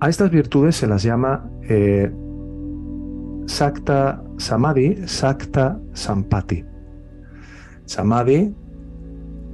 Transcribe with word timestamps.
A 0.00 0.08
estas 0.08 0.30
virtudes 0.30 0.76
se 0.76 0.86
las 0.86 1.02
llama 1.02 1.50
eh, 1.62 2.10
Sakta 3.46 4.22
Samadhi, 4.36 5.08
Sakta 5.08 5.80
Sampati. 5.92 6.64
Samadhi, 7.84 8.54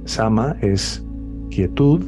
Sama 0.03 0.55
es 0.61 1.03
quietud, 1.49 2.03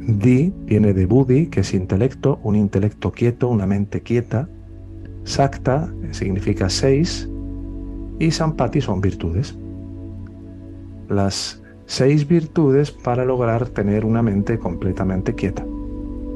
Di 0.00 0.52
viene 0.64 0.94
de 0.94 1.06
Buddhi, 1.06 1.46
que 1.46 1.60
es 1.60 1.74
intelecto, 1.74 2.40
un 2.42 2.56
intelecto 2.56 3.12
quieto, 3.12 3.48
una 3.48 3.66
mente 3.66 4.00
quieta. 4.00 4.48
Sakta 5.24 5.92
significa 6.10 6.68
seis 6.70 7.28
y 8.18 8.30
Sampati 8.30 8.80
son 8.80 9.00
virtudes. 9.00 9.56
Las 11.08 11.62
seis 11.84 12.26
virtudes 12.26 12.90
para 12.90 13.24
lograr 13.24 13.68
tener 13.68 14.04
una 14.04 14.22
mente 14.22 14.58
completamente 14.58 15.34
quieta. 15.34 15.64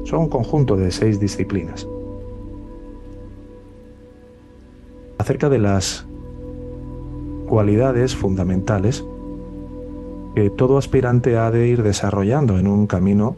Son 0.03 0.21
un 0.21 0.29
conjunto 0.29 0.75
de 0.75 0.91
seis 0.91 1.19
disciplinas. 1.19 1.87
Acerca 5.17 5.49
de 5.49 5.59
las 5.59 6.05
cualidades 7.47 8.15
fundamentales 8.15 9.05
que 10.35 10.49
todo 10.49 10.77
aspirante 10.77 11.37
ha 11.37 11.51
de 11.51 11.67
ir 11.67 11.83
desarrollando 11.83 12.57
en 12.57 12.67
un 12.67 12.87
camino 12.87 13.35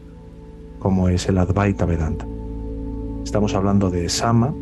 como 0.78 1.08
es 1.08 1.28
el 1.28 1.38
Advaita 1.38 1.84
Vedanta. 1.84 2.26
Estamos 3.24 3.54
hablando 3.54 3.90
de 3.90 4.08
Sama, 4.08 4.54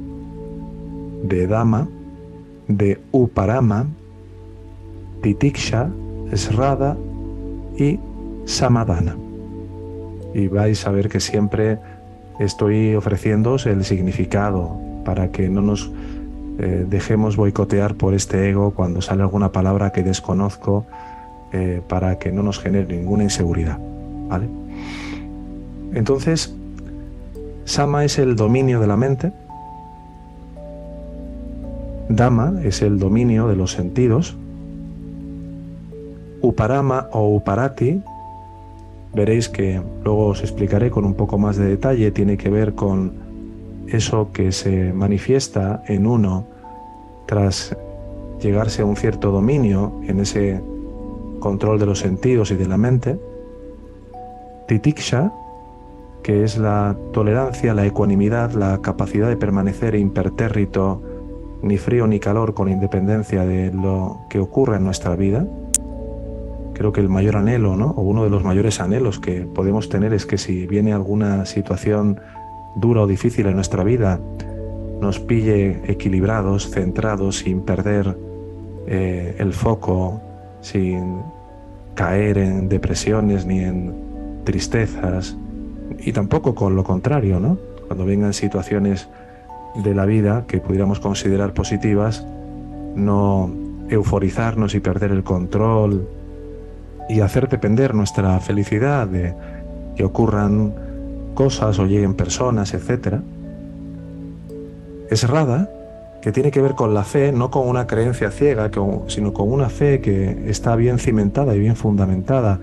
de 1.23 1.47
Dama, 1.47 1.89
de 2.67 3.01
Uparama, 3.13 3.87
Titiksha, 5.23 5.91
Srada 6.33 6.97
y 7.77 8.01
Samadana. 8.45 9.17
Y 10.35 10.49
vais 10.49 10.87
a 10.87 10.91
ver 10.91 11.09
que 11.09 11.21
siempre 11.21 11.79
estoy 12.39 12.95
ofreciéndoos 12.95 13.67
el 13.67 13.85
significado 13.85 14.77
para 15.05 15.29
que 15.29 15.49
no 15.49 15.61
nos 15.61 15.91
eh, 16.59 16.87
dejemos 16.89 17.37
boicotear 17.37 17.95
por 17.95 18.15
este 18.15 18.49
ego 18.49 18.73
cuando 18.73 19.03
sale 19.03 19.23
alguna 19.23 19.53
palabra 19.53 19.91
que 19.91 20.03
desconozco 20.03 20.87
eh, 21.53 21.83
para 21.89 22.19
que 22.19 22.33
no 22.33 22.43
nos 22.43 22.59
genere 22.59 22.97
ninguna 22.97 23.25
inseguridad. 23.25 23.79
¿vale? 24.29 24.49
Entonces, 25.95 26.55
Sama 27.65 28.05
es 28.05 28.19
el 28.19 28.37
dominio 28.37 28.81
de 28.81 28.87
la 28.87 28.97
mente, 28.97 29.33
Dama 32.09 32.61
es 32.63 32.83
el 32.83 32.99
dominio 32.99 33.49
de 33.49 33.57
los 33.57 33.73
sentidos, 33.73 34.37
Uparama 36.43 37.09
o 37.13 37.35
Uparati 37.35 38.03
veréis 39.15 39.49
que 39.49 39.81
luego 40.05 40.27
os 40.27 40.41
explicaré 40.43 40.91
con 40.91 41.05
un 41.05 41.15
poco 41.15 41.39
más 41.39 41.57
de 41.57 41.67
detalle, 41.67 42.11
tiene 42.11 42.37
que 42.37 42.51
ver 42.51 42.75
con 42.75 43.13
eso 43.89 44.31
que 44.33 44.53
se 44.53 44.93
manifiesta 44.93 45.83
en 45.87 46.07
uno 46.07 46.47
tras 47.27 47.77
llegarse 48.41 48.83
a 48.83 48.85
un 48.85 48.97
cierto 48.97 49.31
dominio 49.31 50.01
en 50.07 50.21
ese 50.21 50.61
control 51.39 51.79
de 51.79 51.87
los 51.87 52.01
sentidos 52.01 52.51
y 52.51 52.57
de 52.57 52.67
la 52.67 52.77
mente. 52.77 53.19
Titiksha, 54.67 55.33
que 56.23 56.43
es 56.43 56.59
la 56.59 56.97
tolerancia, 57.13 57.75
la 57.75 57.87
ecuanimidad, 57.87 58.53
la 58.53 58.81
capacidad 58.81 59.29
de 59.29 59.37
permanecer 59.37 59.95
impertérrito, 59.95 61.03
ni 61.63 61.79
frío 61.79 62.07
ni 62.07 62.19
calor, 62.19 62.55
con 62.55 62.69
independencia 62.69 63.45
de 63.45 63.73
lo 63.73 64.21
que 64.29 64.41
ocurre 64.41 64.77
en 64.77 64.85
nuestra 64.85 65.17
vida 65.17 65.47
creo 66.75 66.93
que 66.93 67.01
el 67.01 67.09
mayor 67.09 67.37
anhelo, 67.37 67.77
¿no? 67.77 67.91
o 67.91 68.03
uno 68.03 68.25
de 68.25 68.31
los 68.31 68.45
mayores 68.45 68.81
anhelos 68.81 69.19
que 69.19 69.43
podemos 69.43 69.89
tener 69.89 70.13
es 70.13 70.27
que 70.27 70.39
si 70.39 70.67
viene 70.67 70.93
alguna 70.93 71.47
situación 71.47 72.21
dura 72.77 73.03
o 73.03 73.07
difícil 73.07 73.47
en 73.47 73.55
nuestra 73.55 73.85
vida, 73.85 74.21
nos 75.01 75.21
pille 75.21 75.81
equilibrados, 75.91 76.71
centrados, 76.71 77.39
sin 77.39 77.63
perder 77.63 78.17
eh, 78.87 79.37
el 79.39 79.53
foco, 79.53 80.21
sin 80.61 81.21
caer 81.95 82.39
en 82.39 82.69
depresiones 82.69 83.47
ni 83.47 83.61
en 83.61 83.95
tristezas, 84.45 85.37
y 85.99 86.13
tampoco 86.13 86.55
con 86.55 86.75
lo 86.77 86.85
contrario, 86.85 87.41
¿no? 87.41 87.59
Cuando 87.87 88.05
vengan 88.05 88.33
situaciones 88.33 89.09
de 89.77 89.95
la 89.95 90.07
vida 90.07 90.45
que 90.47 90.59
pudiéramos 90.59 91.01
considerar 91.01 91.53
positivas, 91.53 92.27
no 92.95 93.51
euforizarnos 93.89 94.75
y 94.75 94.81
perder 94.81 95.11
el 95.13 95.25
control, 95.25 96.09
y 97.09 97.21
hacer 97.21 97.49
depender 97.49 97.95
nuestra 97.95 98.39
felicidad 98.41 99.07
de 99.07 99.35
que 99.97 100.05
ocurran 100.05 100.75
cosas 101.35 101.79
o 101.79 101.87
lleguen 101.87 102.15
personas, 102.15 102.75
etc. 102.75 103.17
Es 105.11 105.29
Rada, 105.29 105.71
que 106.23 106.33
tiene 106.33 106.51
que 106.51 106.63
ver 106.63 106.75
con 106.75 106.95
la 106.95 107.05
fe, 107.05 107.33
no 107.33 107.51
con 107.51 107.69
una 107.69 107.87
creencia 107.87 108.31
ciega, 108.31 108.71
sino 109.09 109.33
con 109.33 109.53
una 109.53 109.69
fe 109.69 110.01
que 110.01 110.49
está 110.49 110.75
bien 110.77 110.99
cimentada 110.99 111.55
y 111.55 111.59
bien 111.59 111.77
fundamentada 111.77 112.59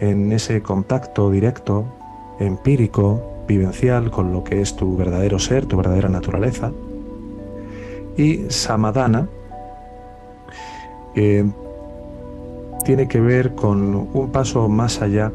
en 0.00 0.32
ese 0.32 0.62
contacto 0.62 1.30
directo, 1.30 1.84
empírico, 2.40 3.44
vivencial 3.46 4.10
con 4.10 4.32
lo 4.32 4.42
que 4.42 4.60
es 4.60 4.74
tu 4.74 4.96
verdadero 4.96 5.38
ser, 5.38 5.66
tu 5.66 5.76
verdadera 5.76 6.08
naturaleza. 6.08 6.72
Y 8.16 8.46
Samadana, 8.48 9.28
que 11.14 11.44
tiene 12.84 13.08
que 13.08 13.20
ver 13.20 13.54
con 13.54 14.08
un 14.12 14.30
paso 14.30 14.68
más 14.68 15.02
allá, 15.02 15.32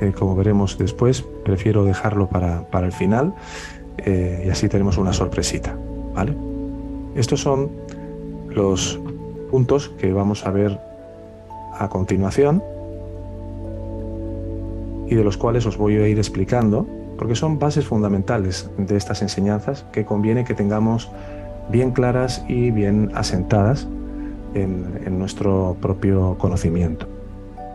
eh, 0.00 0.12
como 0.16 0.34
veremos 0.34 0.78
después, 0.78 1.22
prefiero 1.44 1.84
dejarlo 1.84 2.28
para, 2.28 2.66
el 2.80 2.92
final 2.92 3.34
eh, 3.98 4.44
y 4.46 4.50
así 4.50 4.68
tenemos 4.68 4.96
una 4.96 5.12
sorpresita. 5.12 5.76
¿vale? 6.14 6.34
Estos 7.14 7.40
son 7.40 7.70
los 8.48 8.98
puntos 9.50 9.90
que 9.98 10.12
vamos 10.12 10.46
a 10.46 10.50
ver 10.50 10.80
a 11.78 11.88
continuación 11.88 12.62
y 15.08 15.14
de 15.14 15.24
los 15.24 15.36
cuales 15.36 15.66
os 15.66 15.76
voy 15.76 15.96
a 15.96 16.08
ir 16.08 16.18
explicando, 16.18 16.86
porque 17.18 17.34
son 17.34 17.58
bases 17.58 17.86
fundamentales 17.86 18.70
de 18.78 18.96
estas 18.96 19.20
enseñanzas 19.20 19.84
que 19.92 20.04
conviene 20.04 20.44
que 20.44 20.54
tengamos 20.54 21.10
bien 21.70 21.90
claras 21.90 22.44
y 22.48 22.70
bien 22.70 23.10
asentadas 23.14 23.86
en, 24.54 25.18
nuestro 25.18 25.76
propio 25.80 26.36
conocimiento. 26.38 27.06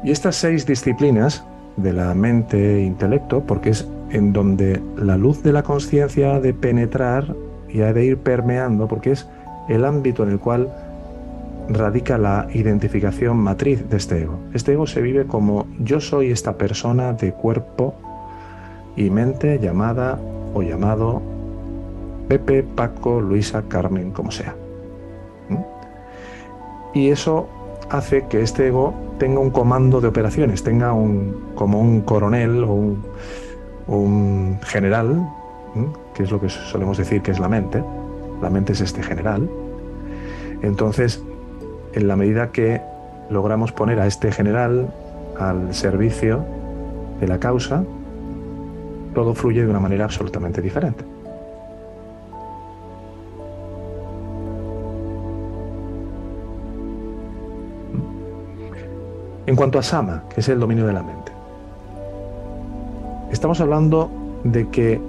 Y 0.04 0.12
estas 0.12 0.36
seis 0.36 0.66
disciplinas 0.66 1.44
de 1.76 1.94
la 1.94 2.14
mente 2.14 2.78
e 2.78 2.84
intelecto, 2.84 3.42
porque 3.42 3.72
es 3.72 3.88
en 4.10 4.34
donde 4.34 4.82
la 4.98 5.18
luz 5.18 5.44
de 5.44 5.54
la 5.54 5.64
conciencia 5.64 6.36
ha 6.36 6.40
de 6.40 6.54
penetrar 6.54 7.36
y 7.70 7.82
ha 7.82 7.94
de 7.94 8.06
ir 8.06 8.18
permeando, 8.18 8.88
porque 8.88 9.12
es 9.12 9.28
el 9.70 9.86
ámbito 9.86 10.24
en 10.24 10.30
el 10.30 10.40
cual 10.40 10.70
radica 11.70 12.18
la 12.18 12.48
identificación 12.54 13.38
matriz 13.38 13.90
de 13.90 13.98
este 13.98 14.22
ego. 14.22 14.40
Este 14.54 14.74
ego 14.74 14.88
se 14.88 15.02
vive 15.02 15.26
como 15.26 15.68
yo 15.80 16.00
soy 16.00 16.32
esta 16.32 16.58
persona 16.58 17.14
de 17.14 17.34
cuerpo 17.34 17.94
y 18.96 19.10
mente 19.10 19.60
llamada 19.60 20.18
o 20.54 20.62
llamado 20.62 21.22
Pepe, 22.30 22.64
Paco, 22.64 23.20
Luisa, 23.20 23.64
Carmen, 23.68 24.12
como 24.12 24.32
sea 24.32 24.56
y 26.98 27.12
eso 27.12 27.48
hace 27.90 28.26
que 28.28 28.42
este 28.42 28.68
ego 28.68 28.94
tenga 29.20 29.40
un 29.40 29.52
comando 29.52 30.02
de 30.02 30.08
operaciones, 30.08 30.64
tenga 30.64 30.94
un, 30.94 31.52
como 31.56 31.80
un 31.80 32.02
coronel 32.02 32.64
o 32.64 32.96
un, 33.88 34.60
general, 34.64 35.28
que 36.16 36.24
es 36.24 36.32
lo 36.32 36.42
que 36.42 36.50
solemos 36.50 36.98
decir 36.98 37.22
que 37.22 37.32
es 37.32 37.40
la 37.40 37.48
mente. 37.48 37.84
La 38.42 38.50
mente 38.50 38.74
es 38.74 38.82
este 38.82 39.04
general. 39.04 39.50
Entonces, 40.62 41.24
en 41.94 42.08
la 42.08 42.16
medida 42.16 42.52
que 42.52 42.82
logramos 43.30 43.72
poner 43.72 44.00
a 44.00 44.08
este 44.08 44.32
general 44.32 44.94
al 45.40 45.74
servicio 45.74 46.44
de 47.20 47.28
la 47.28 47.40
causa, 47.40 47.84
todo 49.14 49.36
fluye 49.36 49.64
de 49.64 49.70
una 49.70 49.80
manera 49.80 50.06
absolutamente 50.06 50.62
diferente. 50.62 51.06
En 59.48 59.56
cuanto 59.56 59.80
a 59.80 59.84
Sama, 59.84 60.24
que 60.30 60.42
es 60.42 60.50
el 60.50 60.60
dominio 60.60 60.86
de 60.86 60.92
la 60.92 61.02
mente, 61.02 61.32
estamos 63.32 63.62
hablando 63.62 64.12
de 64.44 64.68
que 64.68 65.00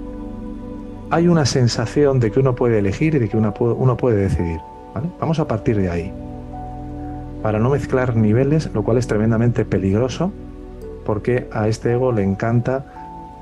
hay 1.09 1.27
una 1.27 1.45
sensación 1.45 2.21
de 2.21 2.31
que 2.31 2.39
uno 2.39 2.55
puede 2.55 2.79
elegir 2.79 3.15
y 3.15 3.19
de 3.19 3.27
que 3.27 3.35
uno 3.35 3.53
puede, 3.53 4.15
decidir. 4.15 4.61
Vamos 5.19 5.39
a 5.39 5.47
partir 5.47 5.75
de 5.75 5.89
ahí. 5.89 6.13
Para 7.43 7.59
no 7.59 7.69
mezclar 7.69 8.15
niveles, 8.15 8.69
lo 8.73 8.83
cual 8.83 8.97
es 8.97 9.07
tremendamente 9.07 9.65
peligroso, 9.65 10.31
porque 11.05 11.49
a 11.51 11.67
este 11.67 11.91
ego 11.91 12.13
le 12.13 12.23
encanta 12.23 12.85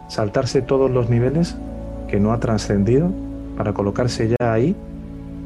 saltarse 0.08 0.64
todos 0.64 0.90
los 0.90 1.12
niveles 1.12 1.58
que 2.08 2.20
no 2.20 2.34
ha 2.34 2.40
trascendido 2.40 3.12
para 3.56 3.74
colocarse 3.74 4.30
ya 4.30 4.52
ahí, 4.52 4.76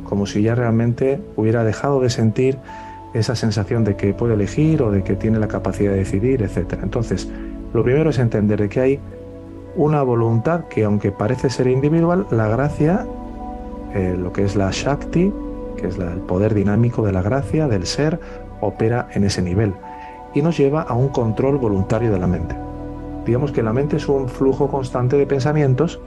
como 0.05 0.27
si 0.27 0.43
ya 0.43 0.55
realmente 0.55 1.19
hubiera 1.35 1.65
dejado 1.65 1.99
de 1.99 2.09
sentir 2.09 2.57
esa 3.13 3.35
sensación 3.35 3.83
de 3.83 3.95
que 3.95 4.13
puede 4.13 4.35
elegir 4.35 4.81
o 4.81 4.91
de 4.91 5.03
que 5.03 5.15
tiene 5.15 5.39
la 5.39 5.47
capacidad 5.47 5.91
de 5.91 5.97
decidir, 5.97 6.41
etc. 6.41 6.79
Entonces, 6.81 7.29
lo 7.73 7.83
primero 7.83 8.09
es 8.09 8.19
entender 8.19 8.67
que 8.69 8.79
hay 8.79 8.99
una 9.75 10.01
voluntad 10.03 10.65
que 10.65 10.83
aunque 10.83 11.11
parece 11.11 11.49
ser 11.49 11.67
individual, 11.67 12.27
la 12.31 12.47
gracia, 12.47 13.05
eh, 13.93 14.15
lo 14.17 14.31
que 14.33 14.43
es 14.43 14.55
la 14.55 14.69
Shakti, 14.71 15.31
que 15.77 15.87
es 15.87 15.97
el 15.97 16.19
poder 16.21 16.53
dinámico 16.53 17.05
de 17.05 17.11
la 17.11 17.21
gracia, 17.21 17.67
del 17.67 17.85
ser, 17.85 18.19
opera 18.61 19.07
en 19.13 19.23
ese 19.23 19.41
nivel 19.41 19.73
y 20.33 20.41
nos 20.41 20.57
lleva 20.57 20.81
a 20.83 20.93
un 20.93 21.09
control 21.09 21.57
voluntario 21.57 22.11
de 22.11 22.19
la 22.19 22.27
mente. 22.27 22.55
Digamos 23.25 23.51
que 23.51 23.63
la 23.63 23.73
mente 23.73 23.97
es 23.97 24.07
un 24.07 24.29
flujo 24.29 24.67
constante 24.69 25.17
de 25.17 25.27
pensamientos 25.27 25.99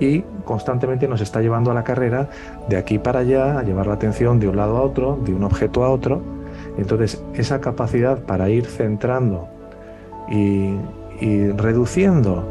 y 0.00 0.22
constantemente 0.44 1.08
nos 1.08 1.20
está 1.20 1.40
llevando 1.40 1.70
a 1.70 1.74
la 1.74 1.84
carrera 1.84 2.28
de 2.68 2.76
aquí 2.76 2.98
para 2.98 3.20
allá, 3.20 3.58
a 3.58 3.62
llevar 3.62 3.86
la 3.86 3.94
atención 3.94 4.38
de 4.38 4.48
un 4.48 4.56
lado 4.56 4.76
a 4.76 4.82
otro, 4.82 5.18
de 5.24 5.34
un 5.34 5.44
objeto 5.44 5.84
a 5.84 5.90
otro. 5.90 6.22
Entonces, 6.78 7.22
esa 7.34 7.60
capacidad 7.60 8.18
para 8.20 8.48
ir 8.50 8.66
centrando 8.66 9.48
y, 10.28 10.76
reduciendo 11.56 12.44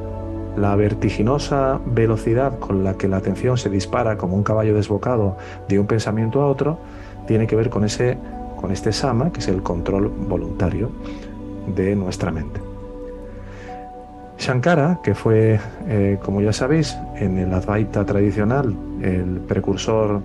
la 0.57 0.75
vertiginosa 0.75 1.79
velocidad 1.85 2.57
con 2.57 2.83
la 2.83 2.95
que 2.95 3.07
la 3.07 3.17
atención 3.17 3.57
se 3.57 3.69
dispara 3.69 4.17
como 4.17 4.35
un 4.35 4.43
caballo 4.43 4.73
desbocado 4.73 5.37
de 5.67 5.77
un 5.79 5.85
pensamiento 5.85 6.41
a 6.41 6.47
otro, 6.47 6.79
tiene 7.27 7.45
que 7.45 7.55
ver 7.55 7.69
con, 7.69 7.83
ese, 7.83 8.17
con 8.59 8.71
este 8.71 8.91
sama, 8.91 9.31
que 9.31 9.41
es 9.41 9.47
el 9.49 9.61
control 9.61 10.07
voluntario 10.07 10.89
de 11.75 11.95
nuestra 11.95 12.31
mente. 12.31 12.64
Shankara, 14.37 14.99
que 15.03 15.15
fue, 15.15 15.59
eh, 15.87 16.19
como 16.23 16.41
ya 16.41 16.53
sabéis, 16.53 16.97
en 17.15 17.37
el 17.37 17.53
Advaita 17.53 18.05
tradicional, 18.05 18.75
el 19.01 19.39
precursor 19.47 20.21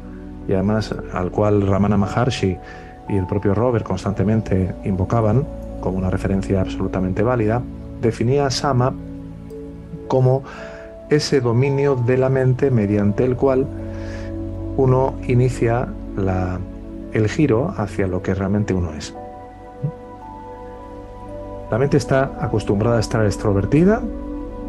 y 0.48 0.52
además 0.52 0.94
al 1.12 1.30
cual 1.30 1.66
Ramana 1.66 1.96
Maharshi 1.96 2.56
y 3.08 3.16
el 3.16 3.26
propio 3.26 3.54
Robert 3.54 3.84
constantemente 3.84 4.74
invocaban 4.84 5.46
como 5.80 5.98
una 5.98 6.10
referencia 6.10 6.60
absolutamente 6.60 7.22
válida, 7.22 7.62
definía 8.00 8.50
Sama 8.50 8.92
como 10.08 10.42
ese 11.08 11.40
dominio 11.40 11.96
de 11.96 12.18
la 12.18 12.28
mente 12.28 12.70
mediante 12.70 13.24
el 13.24 13.36
cual 13.36 13.66
uno 14.76 15.14
inicia 15.26 15.88
el 17.12 17.28
giro 17.28 17.74
hacia 17.76 18.06
lo 18.06 18.22
que 18.22 18.34
realmente 18.34 18.74
uno 18.74 18.92
es. 18.94 19.14
La 21.70 21.78
mente 21.78 21.96
está 21.96 22.32
acostumbrada 22.40 22.96
a 22.96 23.00
estar 23.00 23.24
extrovertida, 23.24 24.02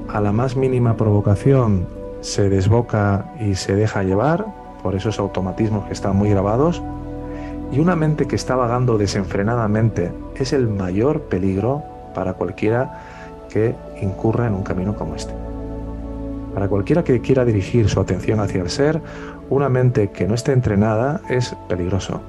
a 0.07 0.21
la 0.21 0.31
más 0.31 0.56
mínima 0.56 0.95
provocación 0.98 1.88
se 2.21 2.48
desboca 2.48 3.33
y 3.39 3.56
se 3.56 3.75
deja 3.75 4.03
llevar 4.03 4.45
por 4.83 4.94
esos 4.94 5.18
automatismos 5.18 5.88
que 5.88 5.94
están 5.94 6.15
muy 6.15 6.30
grabados, 6.30 6.81
y 7.71 7.80
una 7.80 7.95
mente 7.95 8.27
que 8.27 8.36
está 8.36 8.56
vagando 8.56 9.00
desenfrenadamente 9.00 10.12
es 10.36 10.53
el 10.53 10.68
mayor 10.68 11.21
peligro 11.21 11.81
para 12.13 12.33
cualquiera 12.33 13.01
que 13.50 13.75
incurra 14.00 14.45
en 14.45 14.53
un 14.53 14.63
camino 14.63 14.95
como 14.95 15.15
este. 15.15 15.33
Para 16.53 16.68
cualquiera 16.68 17.03
que 17.03 17.19
quiera 17.21 17.45
dirigir 17.45 17.89
su 17.89 18.00
atención 18.00 18.42
hacia 18.42 18.62
el 18.62 18.69
ser, 18.69 19.01
una 19.50 19.69
mente 19.69 20.12
que 20.12 20.27
no 20.27 20.36
esté 20.36 20.51
entrenada 20.51 21.21
es 21.30 21.56
peligroso. 21.68 22.21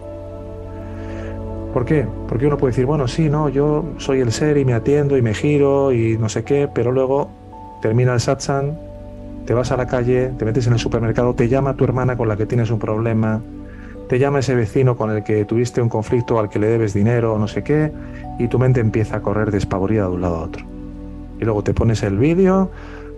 ¿Por 1.72 1.84
qué? 1.84 2.06
Porque 2.28 2.46
uno 2.46 2.56
puede 2.56 2.72
decir, 2.72 2.86
bueno, 2.86 3.08
sí, 3.08 3.28
no, 3.28 3.48
yo 3.48 3.84
soy 3.98 4.20
el 4.20 4.30
ser 4.32 4.58
y 4.58 4.64
me 4.64 4.74
atiendo 4.74 5.16
y 5.16 5.22
me 5.22 5.34
giro 5.34 5.92
y 5.92 6.18
no 6.18 6.28
sé 6.28 6.44
qué, 6.44 6.68
pero 6.72 6.92
luego 6.92 7.30
termina 7.80 8.12
el 8.12 8.20
satsang, 8.20 8.76
te 9.46 9.54
vas 9.54 9.72
a 9.72 9.76
la 9.76 9.86
calle, 9.86 10.32
te 10.38 10.44
metes 10.44 10.66
en 10.66 10.74
el 10.74 10.78
supermercado, 10.78 11.34
te 11.34 11.48
llama 11.48 11.74
tu 11.74 11.84
hermana 11.84 12.16
con 12.16 12.28
la 12.28 12.36
que 12.36 12.46
tienes 12.46 12.70
un 12.70 12.78
problema, 12.78 13.40
te 14.08 14.18
llama 14.18 14.40
ese 14.40 14.54
vecino 14.54 14.96
con 14.96 15.10
el 15.10 15.24
que 15.24 15.44
tuviste 15.44 15.80
un 15.80 15.88
conflicto 15.88 16.38
al 16.38 16.50
que 16.50 16.58
le 16.58 16.66
debes 16.66 16.92
dinero 16.92 17.34
o 17.34 17.38
no 17.38 17.48
sé 17.48 17.62
qué, 17.62 17.90
y 18.38 18.48
tu 18.48 18.58
mente 18.58 18.80
empieza 18.80 19.16
a 19.16 19.22
correr 19.22 19.50
despavorida 19.50 20.02
de 20.02 20.10
un 20.10 20.20
lado 20.20 20.36
a 20.36 20.42
otro 20.42 20.72
y 21.42 21.44
luego 21.44 21.64
te 21.64 21.74
pones 21.74 22.04
el 22.04 22.18
vídeo 22.18 22.70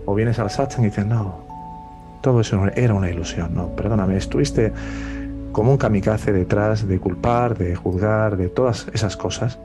o 0.05 0.15
vienes 0.15 0.39
al 0.39 0.49
satsang 0.49 0.83
y 0.83 0.87
dices, 0.87 1.05
no, 1.05 1.41
todo 2.21 2.41
eso 2.41 2.59
era 2.75 2.95
una 2.95 3.07
ilusión, 3.07 3.53
no, 3.53 3.67
perdóname, 3.67 4.17
estuviste 4.17 4.73
como 5.55 5.71
un 5.71 5.77
kamikaze 5.77 6.33
detrás 6.33 6.85
de 6.85 6.99
culpar, 6.99 7.57
de 7.57 7.77
juzgar, 7.77 8.35
de 8.35 8.49
todas 8.49 8.89
esas 8.91 9.15
cosas. 9.15 9.57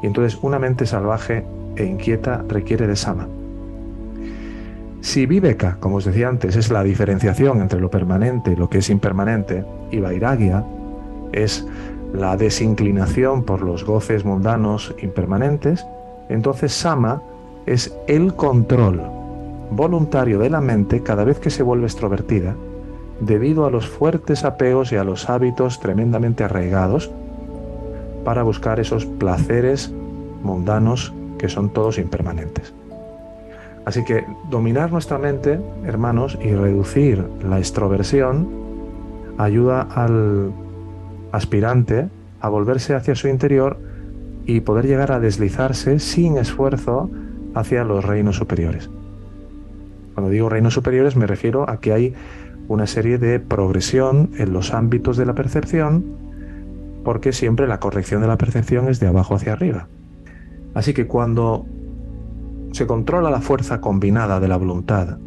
Y 0.00 0.06
entonces 0.06 0.38
una 0.42 0.60
mente 0.60 0.86
salvaje 0.86 1.44
e 1.74 1.84
inquieta 1.84 2.44
requiere 2.46 2.86
de 2.86 2.94
sama. 2.94 3.26
Si 5.00 5.26
Viveka, 5.26 5.76
como 5.80 5.96
os 5.96 6.04
decía 6.04 6.28
antes, 6.28 6.54
es 6.54 6.70
la 6.70 6.84
diferenciación 6.84 7.60
entre 7.60 7.80
lo 7.80 7.90
permanente 7.90 8.52
y 8.52 8.54
lo 8.56 8.70
que 8.70 8.78
es 8.78 8.90
impermanente, 8.90 9.64
y 9.90 9.98
Vairagya 9.98 10.64
es 11.32 11.66
la 12.14 12.36
desinclinación 12.36 13.42
por 13.42 13.62
los 13.62 13.84
goces 13.84 14.24
mundanos 14.24 14.94
impermanentes, 15.02 15.84
entonces 16.28 16.72
Sama 16.72 17.22
es 17.66 17.92
el 18.06 18.34
control 18.34 19.02
voluntario 19.72 20.38
de 20.38 20.50
la 20.50 20.60
mente 20.60 21.02
cada 21.02 21.24
vez 21.24 21.40
que 21.40 21.50
se 21.50 21.64
vuelve 21.64 21.86
extrovertida 21.86 22.54
debido 23.20 23.66
a 23.66 23.70
los 23.70 23.88
fuertes 23.88 24.44
apegos 24.44 24.92
y 24.92 24.96
a 24.96 25.04
los 25.04 25.28
hábitos 25.28 25.80
tremendamente 25.80 26.44
arraigados 26.44 27.10
para 28.24 28.42
buscar 28.42 28.80
esos 28.80 29.06
placeres 29.06 29.92
mundanos 30.42 31.12
que 31.38 31.48
son 31.48 31.70
todos 31.72 31.98
impermanentes. 31.98 32.74
Así 33.84 34.04
que 34.04 34.24
dominar 34.50 34.92
nuestra 34.92 35.18
mente, 35.18 35.58
hermanos, 35.86 36.38
y 36.42 36.52
reducir 36.54 37.24
la 37.42 37.58
extroversión 37.58 38.48
ayuda 39.38 39.82
al 39.82 40.52
aspirante 41.32 42.08
a 42.40 42.48
volverse 42.48 42.94
hacia 42.94 43.14
su 43.14 43.28
interior 43.28 43.78
y 44.44 44.60
poder 44.60 44.86
llegar 44.86 45.12
a 45.12 45.20
deslizarse 45.20 45.98
sin 45.98 46.36
esfuerzo 46.36 47.10
hacia 47.54 47.84
los 47.84 48.04
reinos 48.04 48.36
superiores. 48.36 48.90
Cuando 50.14 50.30
digo 50.30 50.48
reinos 50.48 50.74
superiores 50.74 51.16
me 51.16 51.26
refiero 51.26 51.68
a 51.68 51.80
que 51.80 51.92
hay 51.92 52.14
una 52.68 52.86
serie 52.86 53.18
de 53.18 53.40
progresión 53.40 54.30
en 54.38 54.52
los 54.52 54.72
ámbitos 54.72 55.16
de 55.16 55.26
la 55.26 55.34
percepción, 55.34 56.04
porque 57.02 57.32
siempre 57.32 57.66
la 57.66 57.80
corrección 57.80 58.20
de 58.20 58.28
la 58.28 58.36
percepción 58.36 58.88
es 58.88 59.00
de 59.00 59.08
abajo 59.08 59.34
hacia 59.34 59.54
arriba. 59.54 59.88
Así 60.74 60.92
que 60.92 61.06
cuando 61.06 61.66
se 62.72 62.86
controla 62.86 63.30
la 63.30 63.40
fuerza 63.40 63.80
combinada 63.80 64.38
de 64.38 64.48
la 64.48 64.58
voluntad 64.58 65.18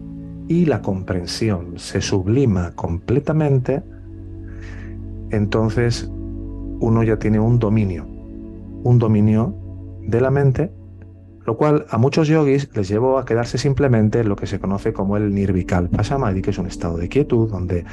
y 0.48 0.66
la 0.66 0.82
comprensión 0.82 1.74
se 1.78 2.02
sublima 2.02 2.72
completamente, 2.76 3.82
entonces 5.32 6.10
uno 6.80 7.04
ya 7.04 7.18
tiene 7.18 7.40
un 7.40 7.58
dominio, 7.58 8.06
un 8.84 9.00
dominio 9.00 9.56
de 10.02 10.22
la 10.22 10.30
mente 10.30 10.72
lo 11.46 11.58
cual 11.58 11.86
a 11.90 11.98
muchos 11.98 12.28
yogis 12.28 12.70
les 12.76 12.88
llevó 12.88 13.18
a 13.18 13.26
quedarse 13.26 13.58
simplemente 13.58 14.20
en 14.20 14.30
lo 14.30 14.36
que 14.36 14.46
se 14.46 14.60
conoce 14.60 14.94
como 14.94 15.18
el 15.18 15.34
nirvikalpa 15.34 16.04
samadhi, 16.04 16.42
que 16.42 16.52
es 16.52 16.58
un 16.58 16.68
estado 16.68 16.98
de 16.98 17.10
quietud 17.10 17.50
donde 17.50 17.84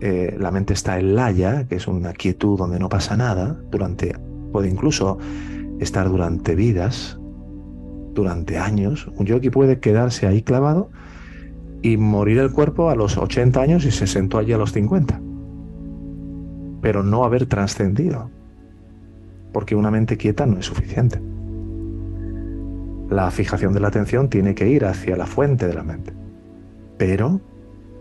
eh, 0.00 0.36
la 0.38 0.50
mente 0.52 0.72
está 0.74 0.98
en 0.98 1.16
laya, 1.16 1.66
que 1.66 1.76
es 1.76 1.88
una 1.88 2.12
quietud 2.12 2.56
donde 2.56 2.78
no 2.78 2.88
pasa 2.88 3.16
nada, 3.16 3.58
durante, 3.70 4.16
puede 4.52 4.68
incluso 4.68 5.18
estar 5.80 6.08
durante 6.08 6.54
vidas, 6.54 7.18
durante 8.14 8.58
años. 8.58 9.10
Un 9.16 9.26
yogi 9.26 9.50
puede 9.50 9.80
quedarse 9.80 10.26
ahí 10.28 10.42
clavado 10.42 10.90
y 11.82 11.96
morir 11.96 12.38
el 12.38 12.52
cuerpo 12.52 12.90
a 12.90 12.94
los 12.94 13.16
80 13.16 13.60
años 13.60 13.84
y 13.84 13.90
se 13.90 14.06
sentó 14.06 14.38
allí 14.38 14.52
a 14.52 14.58
los 14.58 14.72
50. 14.72 15.20
Pero 16.80 17.02
no 17.02 17.24
haber 17.24 17.46
trascendido, 17.46 18.30
porque 19.52 19.74
una 19.74 19.90
mente 19.90 20.16
quieta 20.16 20.46
no 20.46 20.58
es 20.58 20.66
suficiente 20.66 21.20
la 23.10 23.30
fijación 23.30 23.72
de 23.72 23.80
la 23.80 23.88
atención 23.88 24.28
tiene 24.28 24.54
que 24.54 24.68
ir 24.68 24.84
hacia 24.84 25.16
la 25.16 25.26
fuente 25.26 25.66
de 25.66 25.74
la 25.74 25.82
mente. 25.82 26.12
Pero 26.96 27.40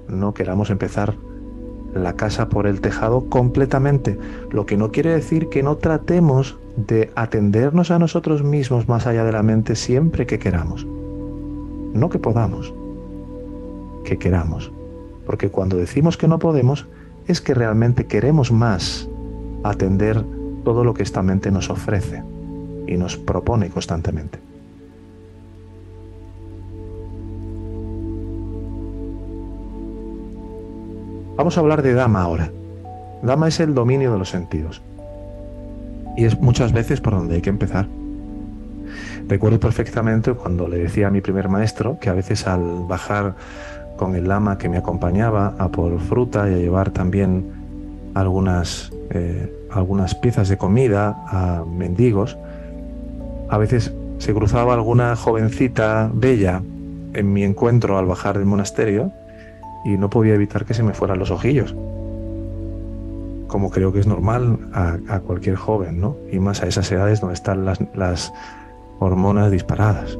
no 0.07 0.33
queramos 0.33 0.69
empezar 0.69 1.15
la 1.93 2.13
casa 2.13 2.49
por 2.49 2.67
el 2.67 2.81
tejado 2.81 3.29
completamente, 3.29 4.17
lo 4.51 4.65
que 4.65 4.77
no 4.77 4.91
quiere 4.91 5.11
decir 5.11 5.49
que 5.49 5.63
no 5.63 5.77
tratemos 5.77 6.57
de 6.75 7.11
atendernos 7.15 7.91
a 7.91 7.99
nosotros 7.99 8.43
mismos 8.43 8.87
más 8.87 9.07
allá 9.07 9.23
de 9.23 9.31
la 9.31 9.43
mente 9.43 9.75
siempre 9.75 10.25
que 10.25 10.39
queramos. 10.39 10.85
No 11.93 12.09
que 12.09 12.19
podamos, 12.19 12.73
que 14.03 14.17
queramos. 14.17 14.71
Porque 15.25 15.49
cuando 15.49 15.77
decimos 15.77 16.17
que 16.17 16.27
no 16.27 16.39
podemos, 16.39 16.87
es 17.27 17.41
que 17.41 17.53
realmente 17.53 18.05
queremos 18.05 18.51
más 18.51 19.09
atender 19.63 20.23
todo 20.63 20.83
lo 20.83 20.93
que 20.93 21.03
esta 21.03 21.23
mente 21.23 21.51
nos 21.51 21.69
ofrece 21.69 22.23
y 22.87 22.97
nos 22.97 23.17
propone 23.17 23.69
constantemente. 23.69 24.46
Vamos 31.37 31.55
a 31.55 31.59
hablar 31.59 31.83
de 31.83 31.93
Dama 31.93 32.23
ahora. 32.23 32.51
Dama 33.21 33.47
es 33.47 33.59
el 33.59 33.75
dominio 33.75 34.11
de 34.11 34.17
los 34.17 34.29
sentidos. 34.29 34.81
Y 36.17 36.25
es 36.25 36.39
muchas 36.39 36.73
veces 36.73 36.99
por 36.99 37.13
donde 37.13 37.35
hay 37.35 37.41
que 37.41 37.51
empezar. 37.51 37.87
Recuerdo 39.27 39.59
perfectamente 39.59 40.33
cuando 40.33 40.67
le 40.67 40.79
decía 40.79 41.07
a 41.07 41.11
mi 41.11 41.21
primer 41.21 41.47
maestro 41.47 41.99
que 41.99 42.09
a 42.09 42.13
veces 42.13 42.47
al 42.47 42.85
bajar 42.87 43.35
con 43.97 44.15
el 44.15 44.27
lama 44.27 44.57
que 44.57 44.67
me 44.67 44.77
acompañaba 44.77 45.53
a 45.59 45.69
por 45.69 45.99
fruta 45.99 46.49
y 46.49 46.55
a 46.55 46.57
llevar 46.57 46.89
también 46.89 47.51
algunas, 48.15 48.91
eh, 49.11 49.55
algunas 49.69 50.15
piezas 50.15 50.49
de 50.49 50.57
comida 50.57 51.23
a 51.27 51.63
mendigos, 51.65 52.35
a 53.47 53.59
veces 53.59 53.93
se 54.17 54.33
cruzaba 54.33 54.73
alguna 54.73 55.15
jovencita 55.15 56.09
bella 56.11 56.63
en 57.13 57.31
mi 57.31 57.43
encuentro 57.43 57.99
al 57.99 58.07
bajar 58.07 58.39
del 58.39 58.47
monasterio 58.47 59.11
y 59.83 59.97
no 59.97 60.09
podía 60.09 60.35
evitar 60.35 60.65
que 60.65 60.73
se 60.73 60.83
me 60.83 60.93
fueran 60.93 61.19
los 61.19 61.31
ojillos. 61.31 61.75
Como 63.47 63.69
creo 63.69 63.93
que 63.93 63.99
es 63.99 64.07
normal 64.07 64.59
a, 64.73 65.19
cualquier 65.19 65.55
joven, 65.55 66.01
¿no? 66.01 66.17
Y 66.31 66.39
más 66.39 66.61
a 66.61 66.67
esas 66.67 66.91
edades 66.91 67.21
donde 67.21 67.35
están 67.35 67.65
las, 67.65 67.79
las 67.95 68.33
hormonas 68.99 69.51
disparadas. 69.51 70.17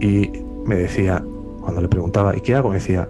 Y 0.00 0.30
me 0.64 0.76
decía, 0.76 1.24
cuando 1.60 1.80
le 1.80 1.88
preguntaba, 1.88 2.36
¿y 2.36 2.40
qué 2.40 2.54
hago? 2.54 2.68
Me 2.68 2.76
decía, 2.76 3.08